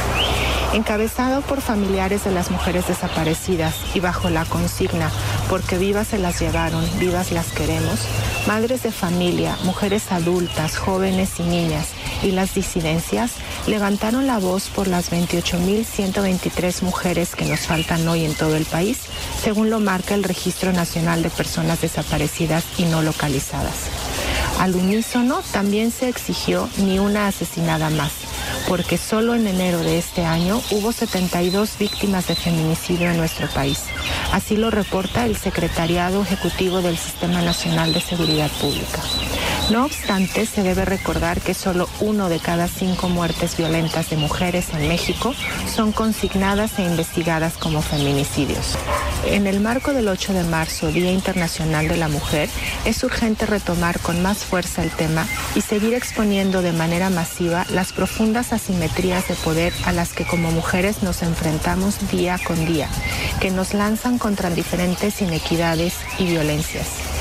[0.74, 5.12] encabezado por familiares de las mujeres desaparecidas y bajo la consigna
[5.50, 8.00] porque vivas se las llevaron, vivas las queremos,
[8.48, 11.90] madres de familia, mujeres adultas, jóvenes y niñas
[12.24, 13.34] y las disidencias
[13.68, 19.00] levantaron la voz por las 28.123 mujeres que nos faltan hoy en todo el país,
[19.42, 24.03] según lo marca el Registro Nacional de Personas Desaparecidas y No Localizadas.
[24.60, 28.12] Al unísono también se exigió ni una asesinada más
[28.68, 33.84] porque solo en enero de este año hubo 72 víctimas de feminicidio en nuestro país.
[34.32, 39.02] Así lo reporta el Secretariado Ejecutivo del Sistema Nacional de Seguridad Pública.
[39.70, 44.70] No obstante, se debe recordar que solo uno de cada cinco muertes violentas de mujeres
[44.74, 45.34] en México
[45.74, 48.78] son consignadas e investigadas como feminicidios.
[49.26, 52.50] En el marco del 8 de marzo, Día Internacional de la Mujer,
[52.84, 57.94] es urgente retomar con más fuerza el tema y seguir exponiendo de manera masiva las
[57.94, 62.90] profundas asimetrías de poder a las que como mujeres nos enfrentamos día con día,
[63.40, 67.13] que nos lanzan contra diferentes inequidades y violencias.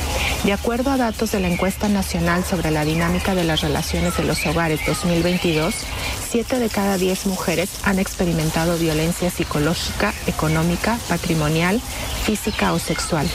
[0.44, 4.24] De acuerdo a datos de la encuesta nacional sobre la dinámica de las relaciones de
[4.24, 5.72] los hogares 2022,
[6.30, 11.80] 7 de cada 10 mujeres han experimentado violencia psicológica, económica, patrimonial,
[12.24, 13.28] física o sexual.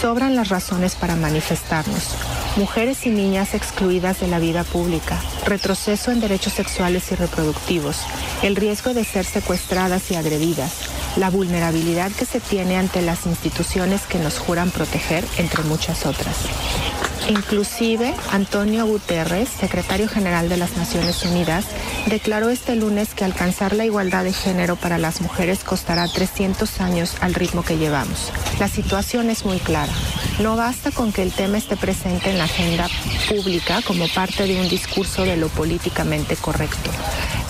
[0.00, 2.16] Sobran las razones para manifestarnos.
[2.56, 7.98] Mujeres y niñas excluidas de la vida pública, retroceso en derechos sexuales y reproductivos,
[8.42, 10.72] el riesgo de ser secuestradas y agredidas,
[11.16, 16.36] la vulnerabilidad que se tiene ante las instituciones que nos juran proteger, entre muchas otras.
[17.28, 21.64] Inclusive, Antonio Guterres, secretario general de las Naciones Unidas,
[22.06, 27.14] declaró este lunes que alcanzar la igualdad de género para las mujeres costará 300 años
[27.20, 28.30] al ritmo que llevamos.
[28.60, 29.92] La situación es muy clara.
[30.40, 32.88] No basta con que el tema esté presente en la agenda
[33.28, 36.90] pública como parte de un discurso de lo políticamente correcto.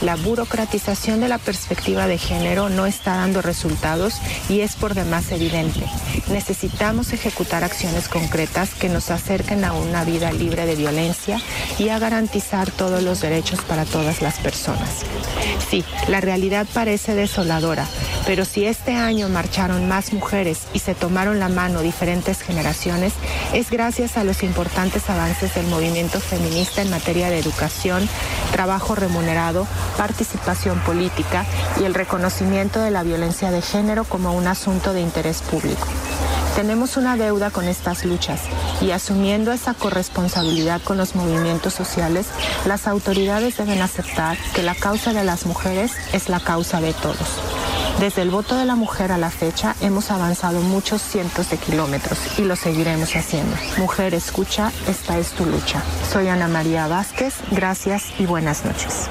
[0.01, 4.15] La burocratización de la perspectiva de género no está dando resultados
[4.49, 5.87] y es por demás evidente.
[6.29, 11.41] Necesitamos ejecutar acciones concretas que nos acerquen a una vida libre de violencia
[11.79, 15.05] y a garantizar todos los derechos para todas las personas.
[15.71, 17.87] Sí, la realidad parece desoladora,
[18.27, 23.13] pero si este año marcharon más mujeres y se tomaron la mano diferentes generaciones,
[23.53, 28.09] es gracias a los importantes avances del movimiento feminista en materia de educación,
[28.53, 29.67] trabajo remunerado,
[29.97, 31.45] participación política
[31.81, 35.87] y el reconocimiento de la violencia de género como un asunto de interés público.
[36.55, 38.41] Tenemos una deuda con estas luchas
[38.81, 42.27] y asumiendo esa corresponsabilidad con los movimientos sociales,
[42.65, 47.41] las autoridades deben aceptar que la causa de las mujeres es la causa de todos.
[47.99, 52.19] Desde el voto de la mujer a la fecha hemos avanzado muchos cientos de kilómetros
[52.39, 53.57] y lo seguiremos haciendo.
[53.79, 55.83] Mujer, escucha, esta es tu lucha.
[56.13, 59.11] Soy Ana María Vázquez, gracias y buenas noches.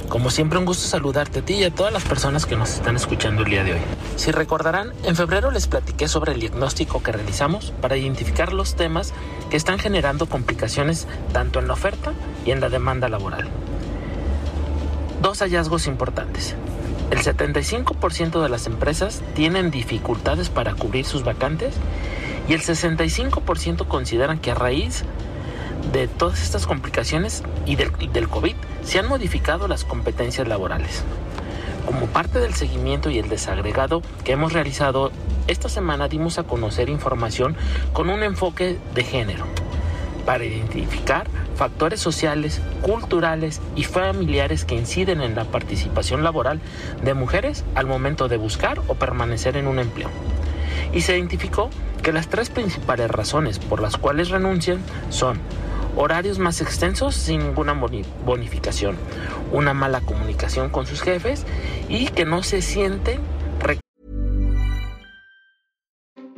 [0.11, 2.97] Como siempre, un gusto saludarte a ti y a todas las personas que nos están
[2.97, 3.79] escuchando el día de hoy.
[4.17, 9.13] Si recordarán, en febrero les platiqué sobre el diagnóstico que realizamos para identificar los temas
[9.49, 12.11] que están generando complicaciones tanto en la oferta
[12.45, 13.47] y en la demanda laboral.
[15.21, 16.57] Dos hallazgos importantes.
[17.09, 21.73] El 75% de las empresas tienen dificultades para cubrir sus vacantes
[22.49, 25.05] y el 65% consideran que a raíz
[25.93, 31.03] de todas estas complicaciones y del, del, COVID se han modificado las competencias laborales.
[31.85, 35.11] Como parte del seguimiento y el desagregado que hemos realizado,
[35.47, 37.55] esta semana dimos a conocer información
[37.93, 39.45] con un enfoque de género
[40.25, 46.59] para identificar factores sociales, culturales y familiares que inciden en la participación laboral
[47.03, 50.09] de mujeres al momento de buscar o permanecer en un empleo.
[50.93, 51.69] Y se identificó
[52.01, 55.39] que las tres principales razones por las cuales renuncian son
[55.95, 57.73] horarios más extensos sin ninguna
[58.25, 58.97] bonificación,
[59.51, 61.45] una mala comunicación con sus jefes
[61.89, 63.19] y que no se sienten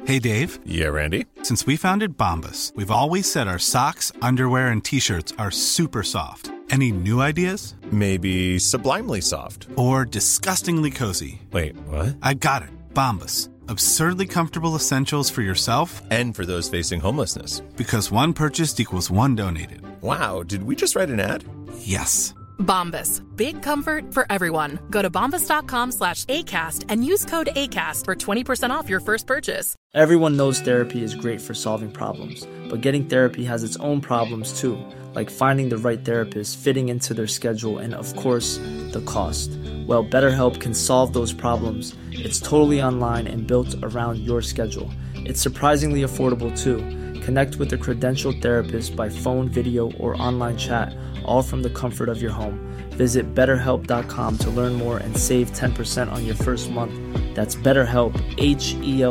[0.06, 0.60] Hey Dave.
[0.66, 1.28] Yeah, Randy.
[1.44, 6.52] Since we founded Bombus, we've always said our socks, underwear and t-shirts are super soft.
[6.70, 7.76] Any new ideas?
[7.90, 11.42] Maybe sublimely soft or disgustingly cozy.
[11.52, 12.18] Wait, what?
[12.22, 12.70] I got it.
[12.94, 17.60] Bombus absurdly comfortable essentials for yourself and for those facing homelessness.
[17.76, 19.82] Because one purchased equals one donated.
[20.02, 21.44] Wow, did we just write an ad?
[21.80, 22.34] Yes.
[22.60, 23.22] Bombas.
[23.36, 24.80] Big comfort for everyone.
[24.90, 29.76] Go to bombas.com slash ACAST and use code ACAST for 20% off your first purchase.
[29.94, 34.60] Everyone knows therapy is great for solving problems, but getting therapy has its own problems
[34.60, 34.78] too,
[35.14, 38.58] like finding the right therapist, fitting into their schedule, and of course,
[38.92, 39.52] the cost.
[39.86, 41.96] Well, BetterHelp can solve those problems.
[42.12, 44.90] It's totally online and built around your schedule.
[45.16, 46.78] It's surprisingly affordable too.
[47.22, 50.94] Connect with a credentialed therapist by phone, video, or online chat,
[51.26, 52.60] all from the comfort of your home.
[52.92, 56.94] Visit betterhelp.com to learn more and save 10% on your first month.
[57.36, 59.04] That's BetterHelp, H E.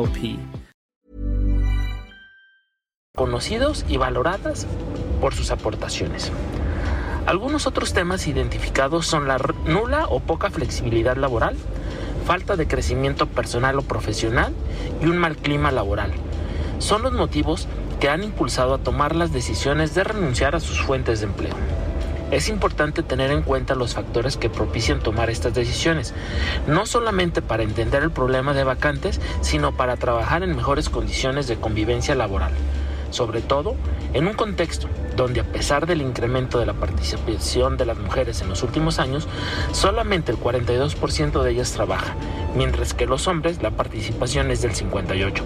[3.15, 4.67] Conocidos y valoradas
[5.21, 6.33] por sus aportaciones.
[7.27, 11.57] Algunos otros temas identificados son la nula o poca flexibilidad laboral,
[12.27, 14.53] falta de crecimiento personal o profesional
[15.01, 16.11] y un mal clima laboral.
[16.79, 17.69] Son los motivos
[18.01, 21.55] que han impulsado a tomar las decisiones de renunciar a sus fuentes de empleo.
[22.33, 26.15] Es importante tener en cuenta los factores que propician tomar estas decisiones,
[26.67, 31.57] no solamente para entender el problema de vacantes, sino para trabajar en mejores condiciones de
[31.57, 32.53] convivencia laboral
[33.11, 33.77] sobre todo
[34.15, 38.49] en un contexto donde a pesar del incremento de la participación de las mujeres en
[38.49, 39.29] los últimos años,
[39.73, 42.15] solamente el 42% de ellas trabaja,
[42.57, 45.43] mientras que los hombres la participación es del 58%.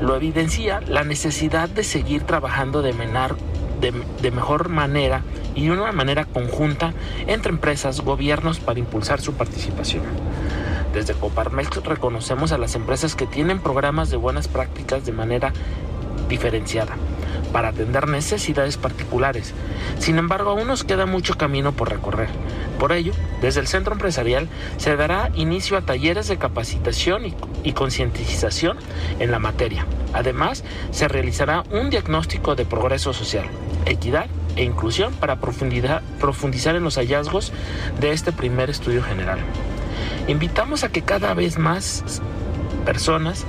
[0.00, 3.36] lo evidencia la necesidad de seguir trabajando de, menar,
[3.80, 5.22] de, de mejor manera
[5.54, 6.92] y de una manera conjunta
[7.26, 10.02] entre empresas, gobiernos para impulsar su participación.
[10.92, 15.52] Desde Coparmex reconocemos a las empresas que tienen programas de buenas prácticas de manera
[16.28, 16.96] diferenciada
[17.52, 19.54] para atender necesidades particulares.
[19.98, 22.28] Sin embargo, aún nos queda mucho camino por recorrer.
[22.78, 27.72] Por ello, desde el centro empresarial se dará inicio a talleres de capacitación y, y
[27.72, 28.78] concientización
[29.20, 29.86] en la materia.
[30.12, 33.46] Además, se realizará un diagnóstico de progreso social,
[33.86, 37.52] equidad e inclusión para profundizar en los hallazgos
[38.00, 39.38] de este primer estudio general.
[40.28, 42.04] Invitamos a que cada vez más
[42.84, 43.44] personas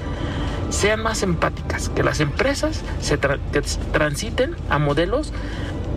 [0.70, 5.32] sean más empáticas, que las empresas se transiten a modelos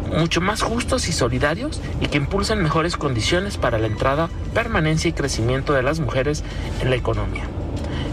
[0.08, 5.12] mucho más justos y solidarios y que impulsen mejores condiciones para la entrada, permanencia y
[5.12, 6.44] crecimiento de las mujeres
[6.80, 7.44] en la economía.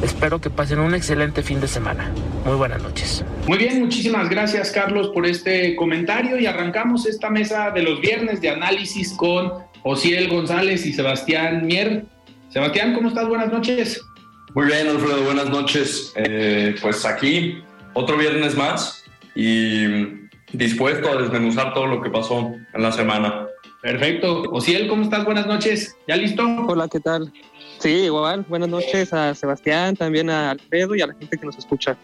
[0.01, 2.11] Espero que pasen un excelente fin de semana.
[2.45, 3.23] Muy buenas noches.
[3.47, 8.41] Muy bien, muchísimas gracias Carlos por este comentario y arrancamos esta mesa de los viernes
[8.41, 9.53] de análisis con
[9.83, 12.05] Osiel González y Sebastián Mier.
[12.49, 13.27] Sebastián, ¿cómo estás?
[13.27, 14.01] Buenas noches.
[14.53, 16.13] Muy bien, Alfredo, buenas noches.
[16.15, 17.57] Eh, pues aquí,
[17.93, 19.03] otro viernes más
[19.35, 19.85] y
[20.53, 23.47] dispuesto a desmenuzar todo lo que pasó en la semana.
[23.81, 24.43] Perfecto.
[24.51, 25.25] Osiel, ¿cómo estás?
[25.25, 25.95] Buenas noches.
[26.07, 26.43] ¿Ya listo?
[26.67, 27.31] Hola, ¿qué tal?
[27.85, 28.43] Sí, igual.
[28.49, 31.95] Buenas noches a Sebastián, también a Alfredo y a la gente que nos escucha.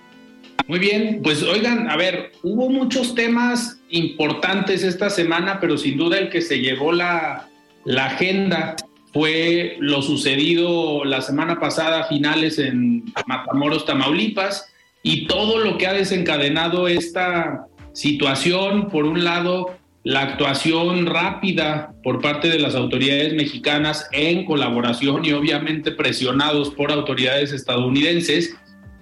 [0.67, 6.19] Muy bien, pues oigan, a ver, hubo muchos temas importantes esta semana, pero sin duda
[6.19, 7.49] el que se llevó la,
[7.83, 8.75] la agenda
[9.11, 15.93] fue lo sucedido la semana pasada, finales en Matamoros, Tamaulipas, y todo lo que ha
[15.93, 24.07] desencadenado esta situación, por un lado, la actuación rápida por parte de las autoridades mexicanas
[24.11, 28.55] en colaboración y obviamente presionados por autoridades estadounidenses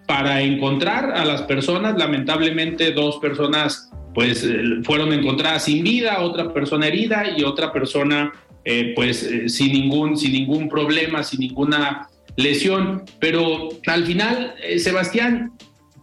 [0.05, 6.51] para encontrar a las personas, lamentablemente dos personas pues eh, fueron encontradas sin vida, otra
[6.51, 8.33] persona herida y otra persona
[8.65, 13.03] eh, pues eh, sin, ningún, sin ningún problema, sin ninguna lesión.
[13.19, 15.53] Pero al final, Sebastián,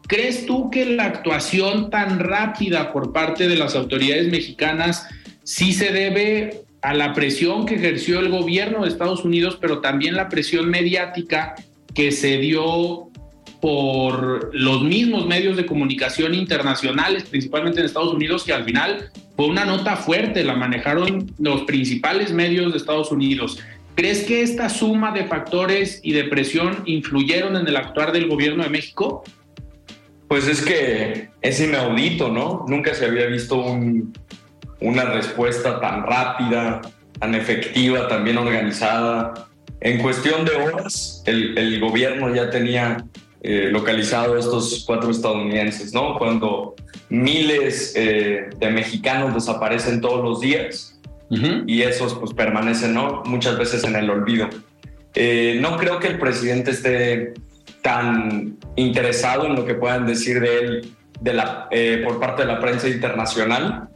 [0.06, 5.06] ¿crees tú que la actuación tan rápida por parte de las autoridades mexicanas
[5.42, 10.14] sí se debe a la presión que ejerció el gobierno de Estados Unidos, pero también
[10.14, 11.54] la presión mediática
[11.94, 13.08] que se dio
[13.60, 19.46] por los mismos medios de comunicación internacionales, principalmente en Estados Unidos, que al final fue
[19.46, 23.58] una nota fuerte, la manejaron los principales medios de Estados Unidos.
[23.94, 28.62] ¿Crees que esta suma de factores y de presión influyeron en el actuar del gobierno
[28.62, 29.24] de México?
[30.28, 32.64] Pues es que es inaudito, ¿no?
[32.68, 33.64] Nunca se había visto
[34.80, 36.80] una respuesta tan rápida,
[37.18, 39.48] tan efectiva, tan bien organizada.
[39.80, 43.04] En cuestión de horas, el, el gobierno ya tenía
[43.48, 46.18] eh, localizado estos cuatro estadounidenses, ¿no?
[46.18, 46.74] Cuando
[47.10, 50.98] miles eh, de mexicanos desaparecen todos los días
[51.30, 53.22] y esos pues permanecen, ¿no?
[53.24, 54.48] Muchas veces en el olvido.
[55.14, 57.34] Eh, no creo que el presidente esté
[57.86, 61.68] tan interesado en lo que puedan decir de él de la,
[62.04, 63.90] por parte de la prensa internacional,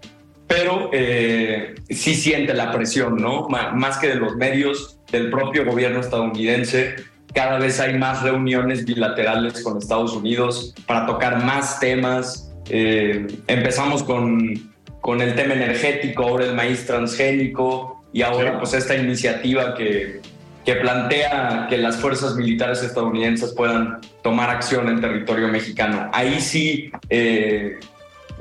[0.47, 3.49] pero sí siente la presión, ¿no?
[3.49, 6.95] más que de los medios, del propio gobierno estadounidense,
[7.35, 12.53] cada vez hay más reuniones bilaterales con Estados Unidos para tocar más temas.
[12.69, 18.97] Eh, empezamos con, con el tema energético, ahora el maíz transgénico y ahora pues esta
[18.97, 20.21] iniciativa que,
[20.65, 26.11] que plantea que las fuerzas militares estadounidenses puedan tomar acción en territorio mexicano.
[26.13, 27.79] Ahí sí eh,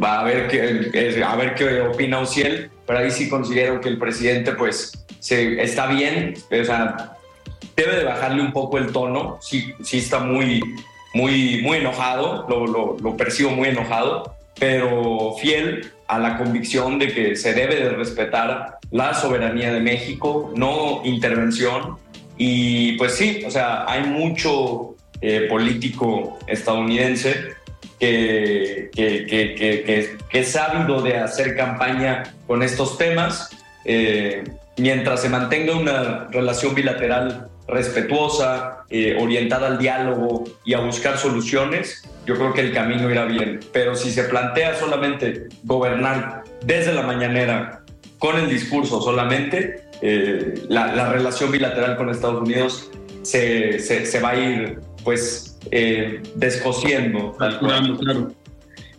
[0.02, 3.98] va a ver, qué, a ver qué opina Uciel, pero ahí sí considero que el
[3.98, 7.18] presidente pues se, está bien, o sea,
[7.76, 10.62] debe de bajarle un poco el tono, sí, sí está muy,
[11.14, 17.14] muy, muy enojado, lo, lo, lo, percibo muy enojado, pero fiel a la convicción de
[17.14, 21.98] que se debe de respetar la soberanía de México, no intervención.
[22.38, 27.54] Y pues sí, o sea, hay mucho eh, político estadounidense
[28.00, 29.54] que, que, que,
[30.30, 33.50] que, es ávido de hacer campaña con estos temas.
[33.86, 34.44] Eh,
[34.78, 42.04] mientras se mantenga una relación bilateral respetuosa, eh, orientada al diálogo y a buscar soluciones,
[42.30, 43.60] yo creo que el camino irá bien.
[43.74, 47.84] Pero si se plantea solamente gobernar desde la mañanera
[48.20, 52.92] con el discurso solamente, eh, la, relación bilateral con Estados Unidos
[53.24, 57.32] se, se, va a ir pues eh, descosiendo.
[57.34, 58.32] Claro, claro.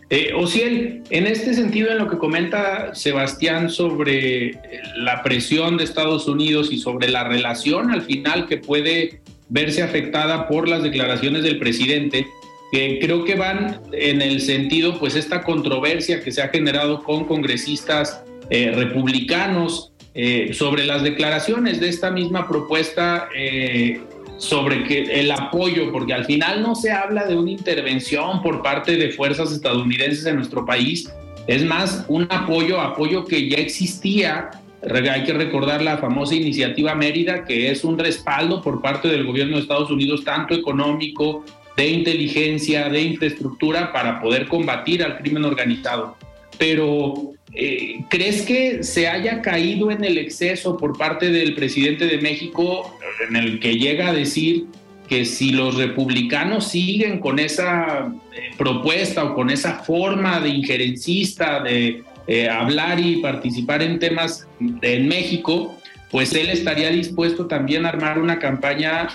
[0.09, 4.59] Eh, Ociel, en este sentido, en lo que comenta Sebastián sobre
[4.97, 10.49] la presión de Estados Unidos y sobre la relación al final que puede verse afectada
[10.49, 12.27] por las declaraciones del presidente,
[12.71, 17.25] que creo que van en el sentido, pues esta controversia que se ha generado con
[17.25, 24.01] congresistas eh, republicanos eh, sobre las declaraciones de esta misma propuesta eh,
[24.37, 28.97] sobre que el apoyo, porque al final no se habla de una intervención por parte
[28.97, 31.11] de fuerzas estadounidenses en nuestro país,
[31.47, 34.51] es más un apoyo, apoyo que ya existía.
[34.83, 39.57] Hay que recordar la famosa iniciativa Mérida, que es un respaldo por parte del gobierno
[39.57, 41.45] de Estados Unidos, tanto económico,
[41.81, 46.15] de inteligencia, de infraestructura, para poder combatir al crimen organizado.
[46.59, 52.19] Pero eh, ¿Crees que se haya caído en el exceso por parte del presidente de
[52.19, 52.95] México
[53.27, 54.65] en el que llega a decir
[55.09, 61.61] que si los republicanos siguen con esa eh, propuesta o con esa forma de injerencista
[61.61, 64.47] de eh, hablar y participar en temas
[64.81, 65.75] en México,
[66.09, 69.09] pues él estaría dispuesto también a armar una campaña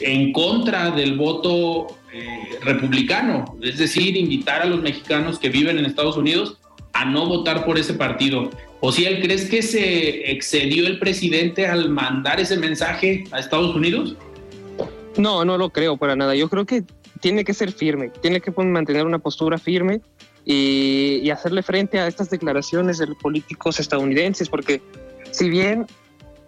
[0.00, 1.86] en contra del voto
[2.62, 6.58] republicano, es decir, invitar a los mexicanos que viven en Estados Unidos
[6.92, 8.50] a no votar por ese partido.
[8.80, 13.74] ¿O si él crees que se excedió el presidente al mandar ese mensaje a Estados
[13.74, 14.16] Unidos?
[15.16, 16.34] No, no lo creo para nada.
[16.34, 16.84] Yo creo que
[17.20, 20.00] tiene que ser firme, tiene que mantener una postura firme
[20.44, 24.80] y, hacerle frente a estas declaraciones de los políticos estadounidenses, porque
[25.30, 25.86] si bien,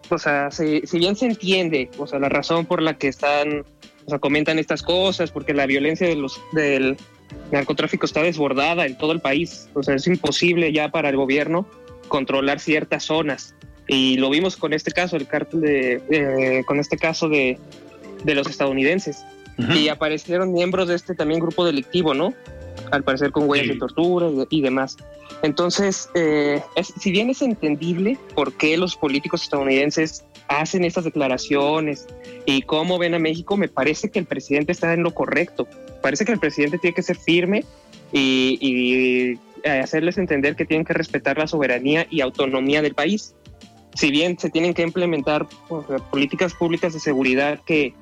[0.08, 3.64] o sea, si, si bien se entiende, o sea, la razón por la que están,
[4.06, 6.96] o sea, comentan estas cosas, porque la violencia de los, del,
[7.50, 9.68] narcotráfico está desbordada en todo el país.
[9.74, 11.66] O sea, es imposible ya para el gobierno
[12.08, 13.54] controlar ciertas zonas.
[13.86, 17.58] Y lo vimos con este caso, el cártel de, eh, con este caso de,
[18.24, 19.24] de los estadounidenses.
[19.74, 22.32] Y aparecieron miembros de este también grupo delictivo, ¿no?
[22.90, 24.96] Al parecer con huellas de tortura y, demás.
[25.42, 26.62] Entonces, eh,
[26.98, 32.06] si bien es entendible por qué los políticos estadounidenses hacen estas declaraciones
[32.44, 35.68] y cómo ven a México, me parece que el presidente está en lo correcto.
[36.02, 37.64] Parece que el presidente tiene que ser firme
[38.12, 43.34] y, eh, hacerles entender que tienen que respetar la soberanía y autonomía del país.
[43.94, 45.46] Si bien se tienen que implementar
[46.10, 47.94] políticas públicas de seguridad que,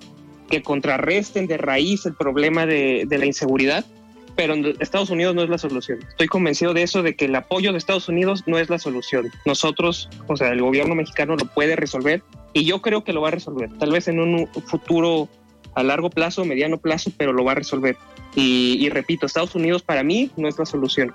[0.49, 3.85] que contrarresten de raíz el problema de, de la inseguridad,
[4.39, 5.99] pero Estados Unidos no es la solución.
[6.09, 9.33] Estoy convencido de eso, de que el apoyo de Estados Unidos no es la solución.
[9.45, 12.23] Nosotros, o sea, el gobierno mexicano lo puede resolver
[12.53, 13.69] y yo creo que lo va a resolver.
[13.81, 15.29] Tal vez en un futuro
[15.75, 17.97] a largo plazo, mediano plazo, pero lo va a resolver.
[18.37, 21.13] Y, repito, Estados Unidos para mí no es la solución.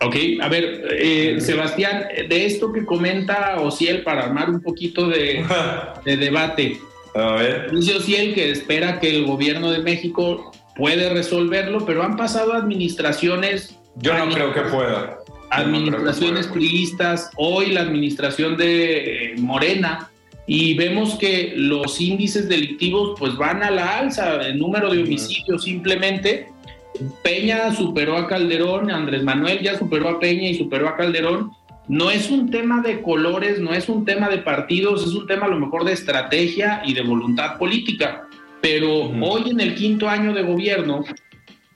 [0.00, 5.44] Ok, a ver, eh, Sebastián, de esto que comenta Ociel para armar un poquito de,
[6.04, 6.78] de debate.
[7.16, 7.72] A ver.
[7.72, 13.78] Dice Ociel que espera que el gobierno de México puede resolverlo, pero han pasado administraciones.
[13.96, 15.18] Yo no creo que pueda.
[15.50, 20.10] Administraciones priistas, hoy la administración de eh, Morena,
[20.46, 25.64] y vemos que los índices delictivos pues van a la alza, el número de homicidios
[25.64, 26.48] simplemente.
[27.22, 31.52] Peña superó a Calderón, Andrés Manuel ya superó a Peña y superó a Calderón.
[31.88, 35.46] No es un tema de colores, no es un tema de partidos, es un tema
[35.46, 38.25] a lo mejor de estrategia y de voluntad política.
[38.60, 41.04] Pero hoy en el quinto año de gobierno,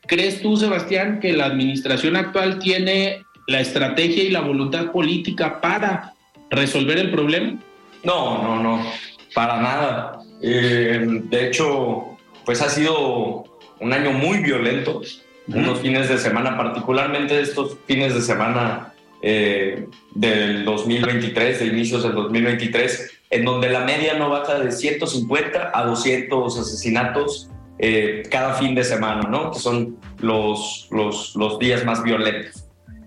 [0.07, 6.15] ¿crees tú, Sebastián, que la administración actual tiene la estrategia y la voluntad política para
[6.51, 7.59] resolver el problema?
[8.05, 8.87] No, no, no,
[9.35, 10.21] para nada.
[10.43, 13.45] Eh, de hecho, pues ha sido
[13.79, 15.03] un año muy violento,
[15.47, 18.90] unos fines de semana, particularmente estos fines de semana
[19.23, 25.71] eh, del 2023, de inicios del 2023, en donde la media no baja de 150
[25.73, 29.53] a 200 asesinatos eh, cada fin de semana, ¿no?
[29.53, 32.65] Que son los, los, los días más violentos.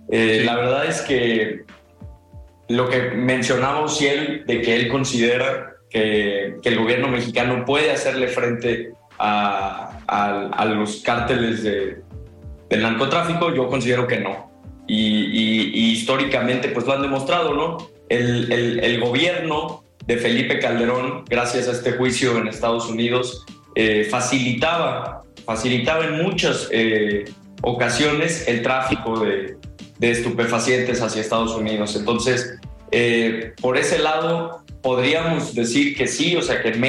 [0.09, 1.64] Eh, la verdad es que
[2.70, 8.28] lo que mencionaba Ciel de que él considera que, que, el gobierno mexicano puede hacerle
[8.28, 12.01] frente a, a, los cárteles de,
[12.70, 14.53] del narcotráfico, yo considero que no.
[14.88, 17.78] Y, históricamente pues lo han demostrado, ¿no?
[18.10, 24.08] El, el, el gobierno de Felipe Calderón, gracias a este juicio en Estados Unidos, eh,
[24.10, 27.26] facilitaba, facilitaba en muchas eh,
[27.62, 29.58] ocasiones el tráfico de,
[30.00, 31.96] estupefacientes hacia Estados Unidos.
[31.96, 32.60] Entonces,
[32.92, 36.82] eh, por ese lado, podríamos decir que sí, o sea, que en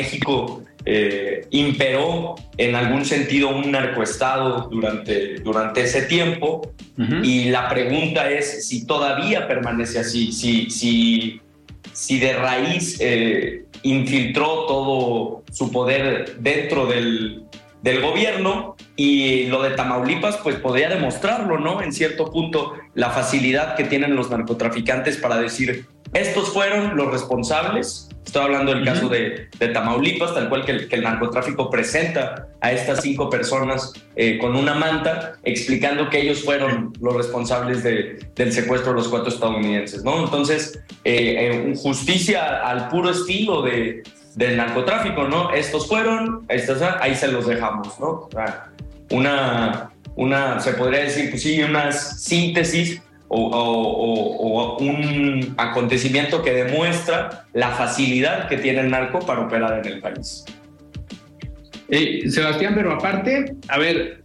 [0.84, 6.72] México imperó en algún sentido un narcoestado durante, durante ese tiempo.
[7.22, 11.40] Y la pregunta es si todavía permanece así, si, si
[11.92, 17.44] si de raíz eh, infiltró todo su poder dentro del,
[17.82, 21.82] del, gobierno y lo de Tamaulipas pues podría demostrarlo, ¿no?
[21.82, 28.08] En cierto punto, la facilidad que tienen los narcotraficantes para decir, estos fueron los responsables
[28.24, 32.48] Estoy hablando del caso de, de, Tamaulipas, tal cual que el, que el, narcotráfico presenta
[32.60, 38.26] a estas cinco personas eh, con una manta, explicando que ellos fueron los responsables de,
[38.34, 40.24] del secuestro de los cuatro estadounidenses, ¿no?
[40.24, 44.02] Entonces, eh, eh, justicia al puro estilo de,
[44.34, 45.52] del narcotráfico, ¿no?
[45.52, 48.28] Estos fueron, estos, ahí se los dejamos, ¿no?
[49.10, 57.70] Una, una, se podría decir, pues sí, una síntesis o, un acontecimiento que demuestra la
[57.70, 60.44] facilidad que tiene el narco para operar en el país.
[61.88, 64.22] Eh, Sebastián, pero aparte, a ver,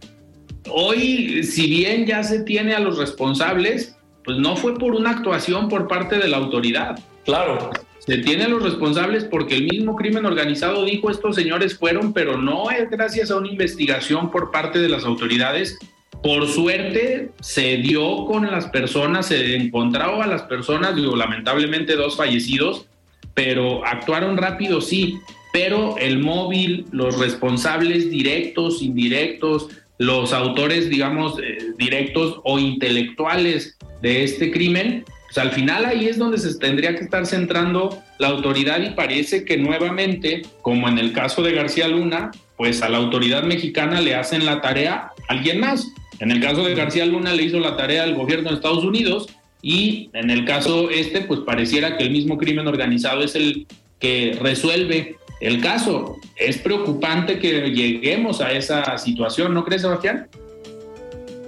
[0.70, 5.68] hoy, si bien ya se tiene a los responsables, pues no fue por una actuación
[5.68, 6.98] por parte de la autoridad.
[7.24, 7.70] Claro.
[7.98, 12.38] Se tiene a los responsables porque el mismo crimen organizado dijo estos señores fueron, pero
[12.38, 15.78] no es gracias a una investigación por parte de las autoridades
[16.22, 22.16] por suerte se dio con las personas, se encontraba a las personas, digo, lamentablemente dos
[22.16, 22.86] fallecidos,
[23.34, 25.18] pero actuaron rápido, sí,
[25.52, 34.24] pero el móvil, los responsables directos, indirectos, los autores, digamos, eh, directos o intelectuales de
[34.24, 38.80] este crimen, pues al final ahí es donde se tendría que estar centrando la autoridad
[38.80, 43.44] y parece que nuevamente, como en el caso de García Luna, pues a la autoridad
[43.44, 45.86] mexicana le hacen la tarea alguien más.
[46.20, 49.28] En el caso de García Luna le hizo la tarea al gobierno de Estados Unidos
[49.62, 53.66] y en el caso este, pues pareciera que el mismo crimen organizado es el
[53.98, 56.16] que resuelve el caso.
[56.36, 60.28] Es preocupante que lleguemos a esa situación, ¿no crees, Sebastián?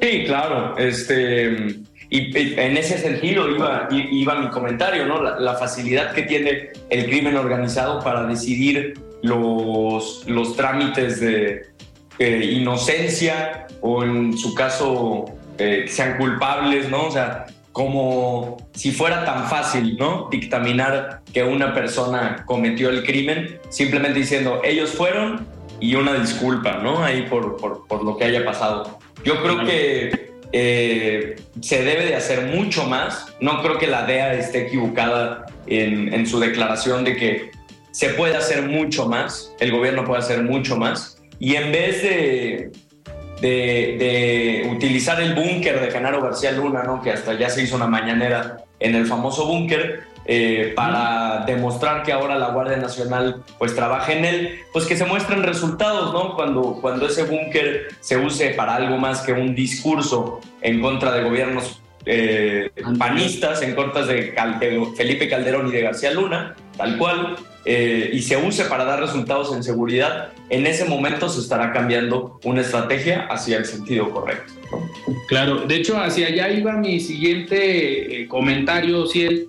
[0.00, 0.76] Sí, claro.
[0.78, 1.76] Este,
[2.08, 5.22] y en ese sentido iba, iba mi comentario, ¿no?
[5.22, 11.71] La, facilidad que tiene el crimen organizado para decidir los, los trámites de,
[12.18, 15.26] eh, inocencia o en su caso
[15.58, 17.06] eh, sean culpables, ¿no?
[17.06, 20.28] O sea, como si fuera tan fácil, ¿no?
[20.30, 25.46] Dictaminar que una persona cometió el crimen, simplemente diciendo, ellos fueron
[25.80, 27.02] y una disculpa, ¿no?
[27.02, 28.98] Ahí por, por, por lo que haya pasado.
[29.24, 33.34] Yo creo que eh, se debe de hacer mucho más.
[33.40, 37.50] No creo que la DEA esté equivocada en, en su declaración de que
[37.90, 41.11] se puede hacer mucho más, el gobierno puede hacer mucho más
[41.42, 42.70] y en vez de,
[43.40, 47.02] de, utilizar el búnker de Genaro García Luna, ¿no?
[47.02, 52.12] que hasta ya se hizo una mañanera en el famoso búnker, eh, para demostrar que
[52.12, 56.36] ahora la Guardia Nacional pues trabaja en él, pues que se muestren resultados, ¿no?
[56.36, 61.24] Cuando, cuando ese búnker se use para algo más que un discurso en contra de
[61.24, 62.70] gobiernos eh,
[63.00, 64.32] panistas, en contra de
[64.96, 69.54] Felipe Calderón y de García Luna, tal cual, eh, y se use para dar resultados
[69.54, 74.52] en seguridad, en ese momento se estará cambiando una estrategia hacia el sentido correcto.
[75.28, 79.48] Claro, de hecho hacia allá iba mi siguiente eh, comentario, Ciel.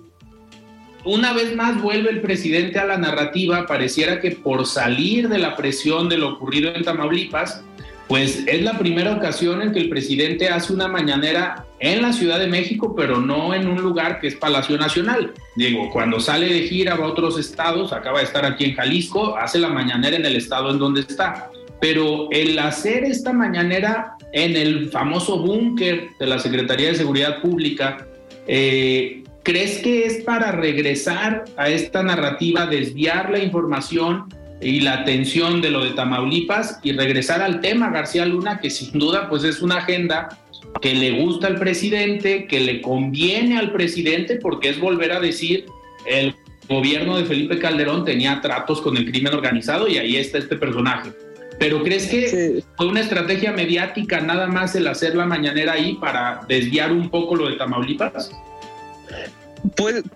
[1.04, 5.54] Una vez más vuelve el presidente a la narrativa, pareciera que por salir de la
[5.54, 7.62] presión de lo ocurrido en Tamaulipas,
[8.08, 12.38] pues es la primera ocasión en que el presidente hace una mañanera en la Ciudad
[12.38, 15.34] de México, pero no en un lugar que es Palacio Nacional.
[15.54, 19.36] Digo, cuando sale de gira va a otros estados, acaba de estar aquí en Jalisco,
[19.36, 21.50] hace la mañanera en el estado en donde está.
[21.82, 28.06] Pero el hacer esta mañanera en el famoso búnker de la Secretaría de Seguridad Pública,
[28.46, 34.24] eh, ¿crees que es para regresar a esta narrativa, desviar la información
[34.62, 38.98] y la atención de lo de Tamaulipas y regresar al tema García Luna, que sin
[38.98, 40.30] duda pues es una agenda
[40.80, 45.66] que le gusta al presidente, que le conviene al presidente, porque es volver a decir,
[46.06, 46.34] el
[46.68, 51.10] gobierno de Felipe Calderón tenía tratos con el crimen organizado y ahí está este personaje.
[51.58, 56.40] Pero ¿crees que fue una estrategia mediática nada más el hacer la mañanera ahí para
[56.48, 58.30] desviar un poco lo de Tamaulipas?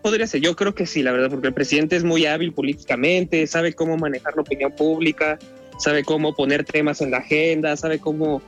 [0.03, 3.47] podría ser, yo creo que sí, la verdad, porque el presidente es muy hábil políticamente,
[3.47, 5.39] sabe cómo manejar la opinión pública,
[5.79, 8.43] sabe cómo poner temas en la agenda, sabe cómo,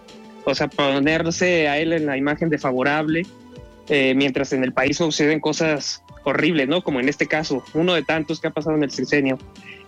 [0.44, 3.26] o sea, ponerse a él en la imagen de favorable,
[3.88, 6.82] eh, mientras en el país suceden cosas horribles, ¿no?
[6.82, 9.38] Como en este caso, uno de tantos que ha pasado en el sexenio.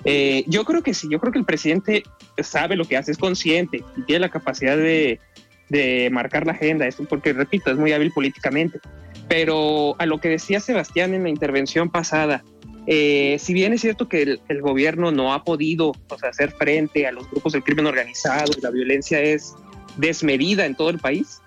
[0.05, 2.03] Eh, yo creo que sí, yo creo que el presidente
[2.39, 5.21] sabe lo que hace, es consciente y tiene la capacidad de,
[5.69, 8.81] de marcar la agenda, eso porque, repito, es muy hábil políticamente.
[9.29, 12.43] Pero a lo que decía Sebastián en la intervención pasada,
[12.87, 15.93] eh, si bien es cierto que el, gobierno no ha podido
[16.23, 19.55] hacer frente a los grupos del crimen organizado y la violencia es
[19.97, 21.41] desmedida en todo el país,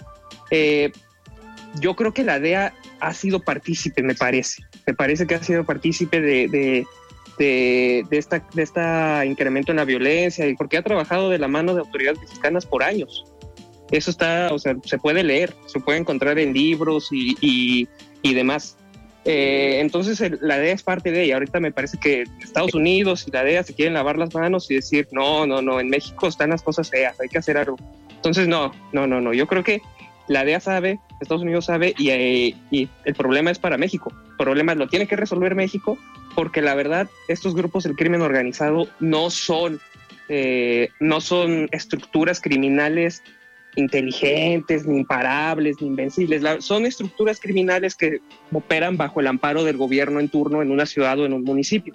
[0.52, 0.92] eh,
[1.80, 4.64] yo creo que la DEA ha sido partícipe, me parece.
[4.86, 8.82] Me parece que ha sido partícipe de, de, de, esta, de este
[9.26, 12.84] incremento en la violencia y porque ha trabajado de la mano de autoridades mexicanas por
[12.84, 13.26] años.
[13.92, 17.88] Eso está, o sea, se puede leer, se puede encontrar en libros y,
[18.24, 18.78] y, demás.
[19.26, 21.36] Eh, entonces la DEA es parte de ella.
[21.36, 24.76] Ahorita me parece que Estados Unidos y la DEA se quieren lavar las manos y
[24.76, 27.78] decir, no, no, no, en México están las cosas feas, hay que hacer algo.
[28.26, 29.34] Entonces, no, no, no, no.
[29.34, 29.84] Yo creo que
[30.28, 34.12] la DEA sabe, Estados Unidos sabe y, eh, y, el problema es para México.
[34.32, 36.00] El problema lo tiene que resolver México
[36.34, 39.80] porque la verdad estos grupos del crimen organizado no son,
[40.28, 43.22] eh, no son estructuras criminales
[43.76, 46.42] inteligentes, ni imparables, ni invencibles.
[46.64, 48.22] son estructuras criminales que
[48.52, 51.94] operan bajo el amparo del gobierno en turno en una ciudad o en un municipio.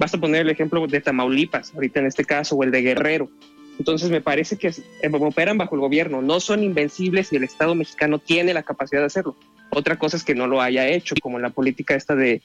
[0.00, 3.30] Basta poner el ejemplo de Tamaulipas, ahorita en este caso, o el de Guerrero.
[3.78, 7.74] Entonces me parece que eh, operan bajo el gobierno, no son invencibles y el Estado
[7.74, 9.36] mexicano tiene la capacidad de hacerlo.
[9.70, 12.42] Otra cosa es que no lo haya hecho, como la política esta de,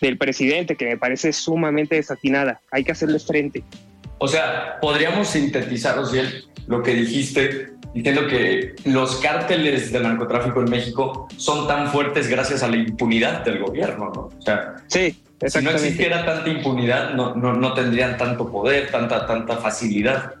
[0.00, 2.60] del presidente, que me parece sumamente desatinada.
[2.70, 3.64] Hay que hacerle frente.
[4.18, 10.70] O sea, podríamos sintetizar, Ociel, lo que dijiste, diciendo que los cárteles del narcotráfico en
[10.70, 14.20] México son tan fuertes gracias a la impunidad del gobierno, ¿no?
[14.36, 15.16] O sea, sí,
[15.46, 20.34] si no existiera tanta impunidad, no, no, no tendrían tanto poder, tanta, tanta facilidad.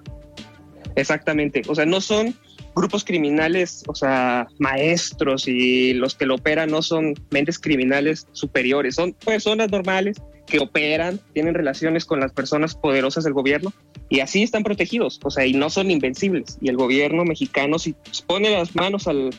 [0.96, 2.34] Exactamente, o sea, no son
[2.74, 8.94] grupos criminales, o sea, maestros y los que lo operan no son mentes criminales superiores,
[8.94, 13.72] son personas normales que operan, tienen relaciones con las personas poderosas del gobierno
[14.08, 16.58] y así están protegidos, o sea, y no son invencibles.
[16.60, 17.94] Y el gobierno mexicano, si
[18.26, 19.30] pone las manos al,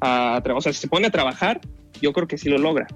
[0.00, 1.60] a, o sea, si se pone a trabajar,
[2.00, 2.86] yo creo que sí lo logra.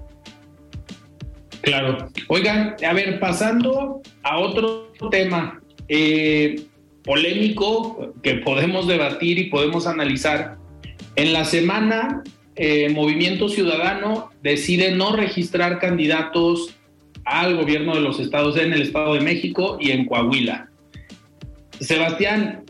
[1.61, 2.09] Claro.
[2.29, 5.61] Oigan, a ver, pasando a otro tema.
[5.89, 6.67] Eh,
[7.09, 10.57] polémico que podemos debatir y podemos analizar.
[11.15, 12.23] En la semana,
[12.55, 16.75] eh, Movimiento Ciudadano decide no registrar candidatos
[17.25, 20.69] al gobierno de los estados en el Estado de México y en Coahuila.
[21.79, 22.63] Sebastián,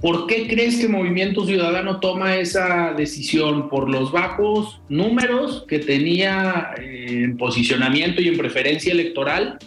[0.00, 3.68] ¿por qué crees que Movimiento Ciudadano toma esa decisión?
[3.68, 9.58] ¿Por los bajos números que tenía eh, en posicionamiento y en preferencia electoral?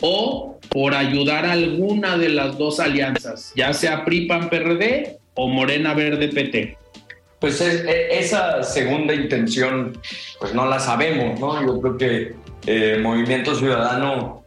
[0.00, 6.78] ¿O por ayudar a alguna de las dos alianzas, ya sea PRI-PAN-PRD o Morena Verde-PT?
[7.38, 9.98] Pues esa segunda intención,
[10.40, 11.60] pues no la sabemos, ¿no?
[11.64, 12.34] Yo creo que
[12.66, 14.44] eh, Movimiento Ciudadano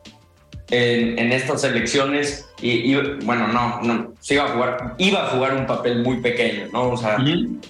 [0.71, 6.03] en, estas elecciones, y, bueno, no, no iba, a jugar, iba a jugar un papel
[6.03, 6.89] muy pequeño, ¿no?
[6.89, 7.17] O sea,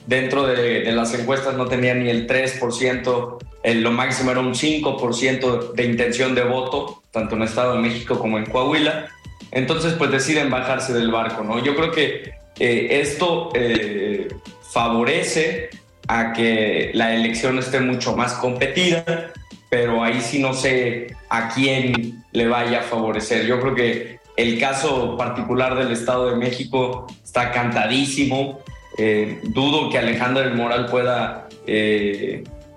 [0.07, 4.53] dentro de, de, las encuestas no tenía ni el 3%, el, lo máximo era un
[4.53, 9.07] 5% de intención de voto, tanto en Estado de México como en Coahuila.
[9.51, 11.63] Entonces, pues deciden bajarse del barco, ¿no?
[11.63, 14.27] Yo creo que eh, esto eh,
[14.71, 15.69] favorece
[16.07, 19.31] a que la elección esté mucho más competida,
[19.69, 23.45] pero ahí sí no sé a quién le vaya a favorecer.
[23.45, 28.59] Yo creo que el caso particular del Estado de México está cantadísimo.
[28.97, 31.47] Eh, dudo que Alejandra del Moral pueda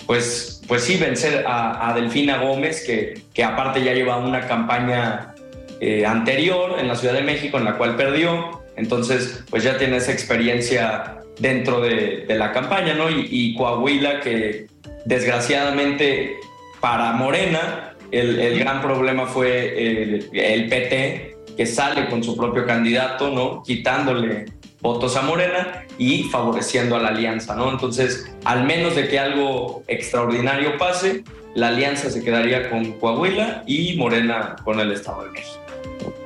[0.06, 5.34] pues, pues sí, vencer a, Delfina Gómez, que, que, aparte ya lleva una campaña
[5.80, 9.96] eh, anterior en la Ciudad de México en la cual perdió, entonces pues ya tiene
[9.96, 13.10] esa experiencia dentro de, la campaña, ¿no?
[13.10, 14.66] Y, Coahuila, que
[15.04, 16.36] desgraciadamente
[16.80, 23.30] para Morena, el, gran problema fue el, el PT, que sale con su propio candidato,
[23.30, 23.62] ¿no?
[23.62, 24.46] Quitándole
[24.80, 27.70] votos a Morena y favoreciendo a la alianza, ¿no?
[27.70, 31.22] Entonces, al menos de que algo extraordinario pase,
[31.54, 35.60] la alianza se quedaría con Coahuila y Morena con el Estado de México.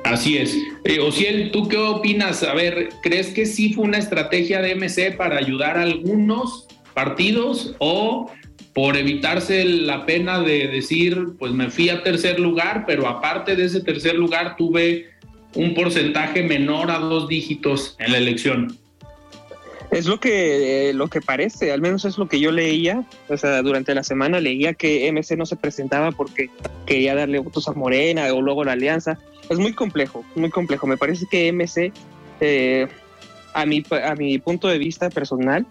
[0.03, 0.55] Así es.
[0.85, 2.41] Eh, Ociel, ¿tú qué opinas?
[2.43, 7.75] A ver, ¿crees que sí fue una estrategia de MC para ayudar a algunos partidos
[7.79, 8.31] o
[8.77, 13.65] por evitarse la pena de decir, pues me fui a tercer lugar, pero aparte de
[13.65, 15.07] ese tercer lugar tuve
[15.55, 18.77] un porcentaje menor a dos dígitos en la elección.
[19.89, 23.35] Es lo que, eh, lo que parece, al menos es lo que yo leía, o
[23.35, 26.51] sea, durante la semana leía que MC no se presentaba porque
[26.85, 29.17] quería darle votos a Morena o luego la Alianza.
[29.49, 30.85] Es muy complejo, muy complejo.
[30.85, 31.91] Me parece que MC,
[32.41, 32.87] eh,
[33.55, 35.65] a, mi, a mi punto de vista personal,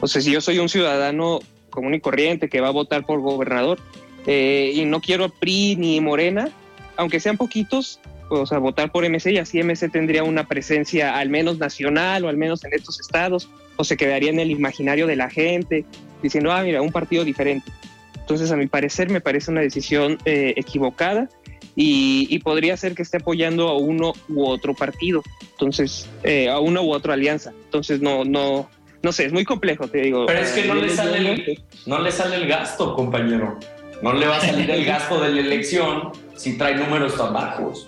[0.00, 1.40] o sea, si yo soy un ciudadano
[1.74, 3.78] común y corriente que va a votar por gobernador
[4.26, 6.48] eh, y no quiero PRI ni Morena,
[6.96, 8.00] aunque sean poquitos,
[8.30, 12.28] o sea, votar por MC y así MC tendría una presencia al menos nacional o
[12.28, 15.84] al menos en estos estados, o se quedaría en el imaginario de la gente,
[16.22, 17.70] diciendo, ah, mira, un partido diferente.
[18.18, 21.28] Entonces, a mi parecer, me parece una decisión eh, equivocada
[21.76, 26.80] y, podría ser que esté apoyando a uno u otro partido, entonces, eh, a una
[26.80, 27.52] u otra alianza.
[27.64, 28.70] Entonces, no, no,
[29.04, 30.26] no sé, es muy complejo, te digo.
[30.26, 33.58] Pero es que no le, sale el, no le sale el gasto, compañero.
[34.02, 37.86] No le va a salir el gasto de la elección si trae números tan bajos.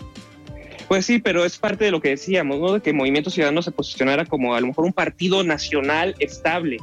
[0.86, 2.74] Pues sí, pero es parte de lo que decíamos, ¿no?
[2.74, 6.76] De que Movimiento Ciudadano se posicionara como a lo mejor un partido nacional estable,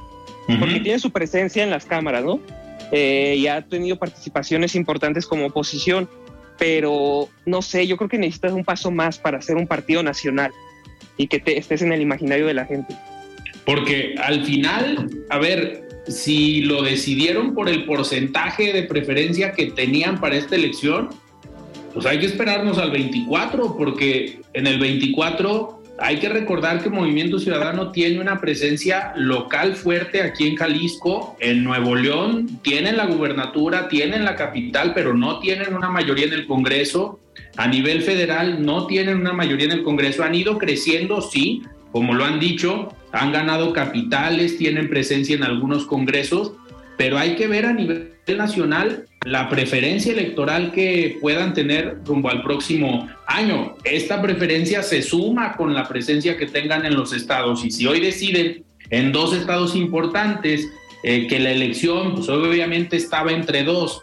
[0.60, 2.42] porque tiene su presencia en las cámaras, ¿no?
[2.96, 6.08] eh, y ha tenido participaciones importantes como oposición,
[6.60, 10.52] pero no sé, yo creo que necesitas un paso más para ser un partido nacional
[11.18, 12.96] y que te, estés en el imaginario de la gente.
[13.66, 20.20] Porque al final, a ver, si lo decidieron por el porcentaje de preferencia que tenían
[20.20, 21.09] para esta elección,
[21.93, 27.38] pues hay que esperarnos al 24, porque en el 24 hay que recordar que Movimiento
[27.39, 33.88] Ciudadano tiene una presencia local fuerte aquí en Jalisco, en Nuevo León, tienen la gubernatura,
[33.88, 37.20] tienen la capital, pero no tienen una mayoría en el Congreso.
[37.57, 41.61] A nivel federal no tienen una mayoría en el Congreso, han ido creciendo, sí,
[41.91, 46.53] como lo han dicho, han ganado capitales, tienen presencia en algunos congresos,
[46.97, 52.41] pero hay que ver a nivel nacional la preferencia electoral que puedan tener rumbo al
[52.41, 53.76] próximo año.
[53.84, 57.99] Esta preferencia se suma con la presencia que tengan en los estados y si hoy
[57.99, 60.68] deciden en dos estados importantes
[61.03, 64.01] eh, que la elección, pues obviamente estaba entre dos,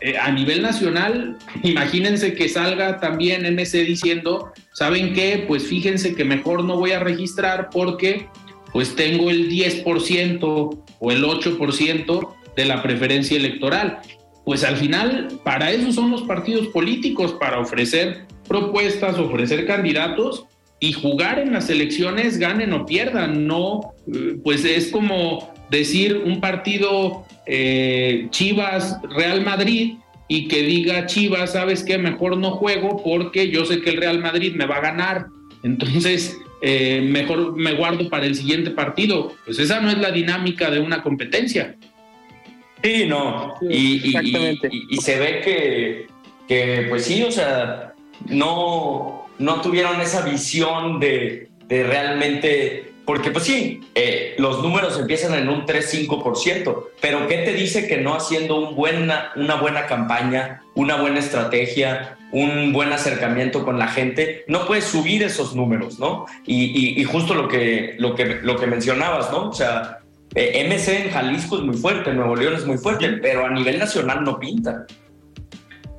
[0.00, 5.44] eh, a nivel nacional, imagínense que salga también MC diciendo, ¿saben qué?
[5.46, 8.26] Pues fíjense que mejor no voy a registrar porque
[8.72, 14.00] pues tengo el 10% o el 8% de la preferencia electoral.
[14.44, 20.46] Pues al final, para eso son los partidos políticos, para ofrecer propuestas, ofrecer candidatos
[20.80, 23.46] y jugar en las elecciones, ganen o pierdan.
[23.46, 29.96] No, eh, pues es como decir un partido eh, Chivas Real Madrid
[30.28, 34.20] y que diga Chivas, sabes qué, mejor no juego porque yo sé que el Real
[34.20, 35.26] Madrid me va a ganar.
[35.62, 39.34] Entonces, eh, mejor me guardo para el siguiente partido.
[39.44, 41.76] Pues esa no es la dinámica de una competencia.
[42.82, 43.54] Sí, no.
[43.62, 44.16] Y,
[44.90, 46.06] y, se ve que,
[46.46, 47.94] que, pues sí, o sea,
[48.26, 52.87] no, no tuvieron esa visión de, de realmente.
[53.08, 57.96] Porque, pues sí, eh, los números empiezan en un 3-5%, pero ¿qué te dice que
[57.96, 63.88] no haciendo un buena, una buena campaña, una buena estrategia, un buen acercamiento con la
[63.88, 66.26] gente, no puedes subir esos números, ¿no?
[66.44, 69.48] Y, y, justo lo que, lo, que, lo que mencionabas, ¿no?
[69.48, 70.00] O sea,
[70.34, 73.78] eh, MC en Jalisco es muy fuerte, Nuevo León es muy fuerte, pero a nivel
[73.78, 74.84] nacional no pinta.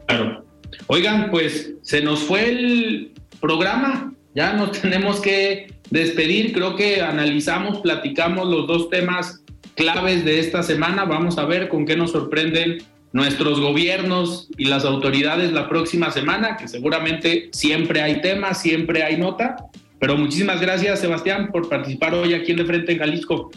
[0.06, 0.46] Claro.
[0.86, 7.80] Oigan, pues se nos fue el programa, ya nos tenemos que despedir, creo que analizamos,
[7.80, 9.44] platicamos los dos temas
[9.76, 12.80] claves de esta semana, vamos a ver con qué nos sorprenden
[13.12, 19.18] nuestros gobiernos y las autoridades la próxima semana, que seguramente siempre hay temas, siempre hay
[19.18, 19.56] nota.
[20.00, 23.52] Pero muchísimas gracias, Sebastián, por participar hoy aquí en De Frente en Jalisco.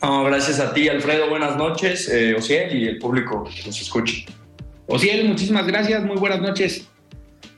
[0.00, 1.28] gracias a ti, Alfredo.
[1.28, 2.36] Buenas noches, eh,
[2.72, 4.24] y el público que nos escuche.
[4.86, 6.02] Ociel, muchísimas gracias.
[6.04, 6.88] Muy buenas noches.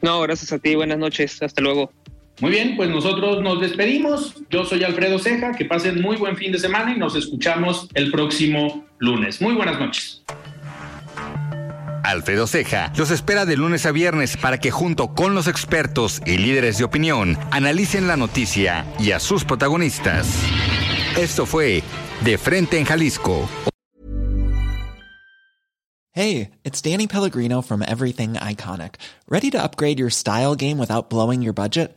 [0.02, 0.74] No, gracias a ti.
[0.74, 1.40] Buenas noches.
[1.42, 1.92] Hasta luego.
[2.40, 4.34] Muy bien, pues nosotros nos despedimos.
[4.48, 5.52] Yo soy Alfredo Ceja.
[5.52, 9.42] Que pasen muy buen fin de semana y nos escuchamos el próximo lunes.
[9.42, 10.22] Muy buenas noches.
[12.02, 16.38] Alfredo Ceja los espera de lunes a viernes para que junto con los expertos y
[16.38, 20.42] líderes de opinión analicen la noticia y a sus protagonistas.
[21.18, 21.82] Esto fue
[22.24, 23.48] De Frente en Jalisco.
[26.12, 28.96] Hey, it's Danny Pellegrino from Everything Iconic.
[29.28, 31.96] ¿Ready to upgrade your style game without blowing your budget?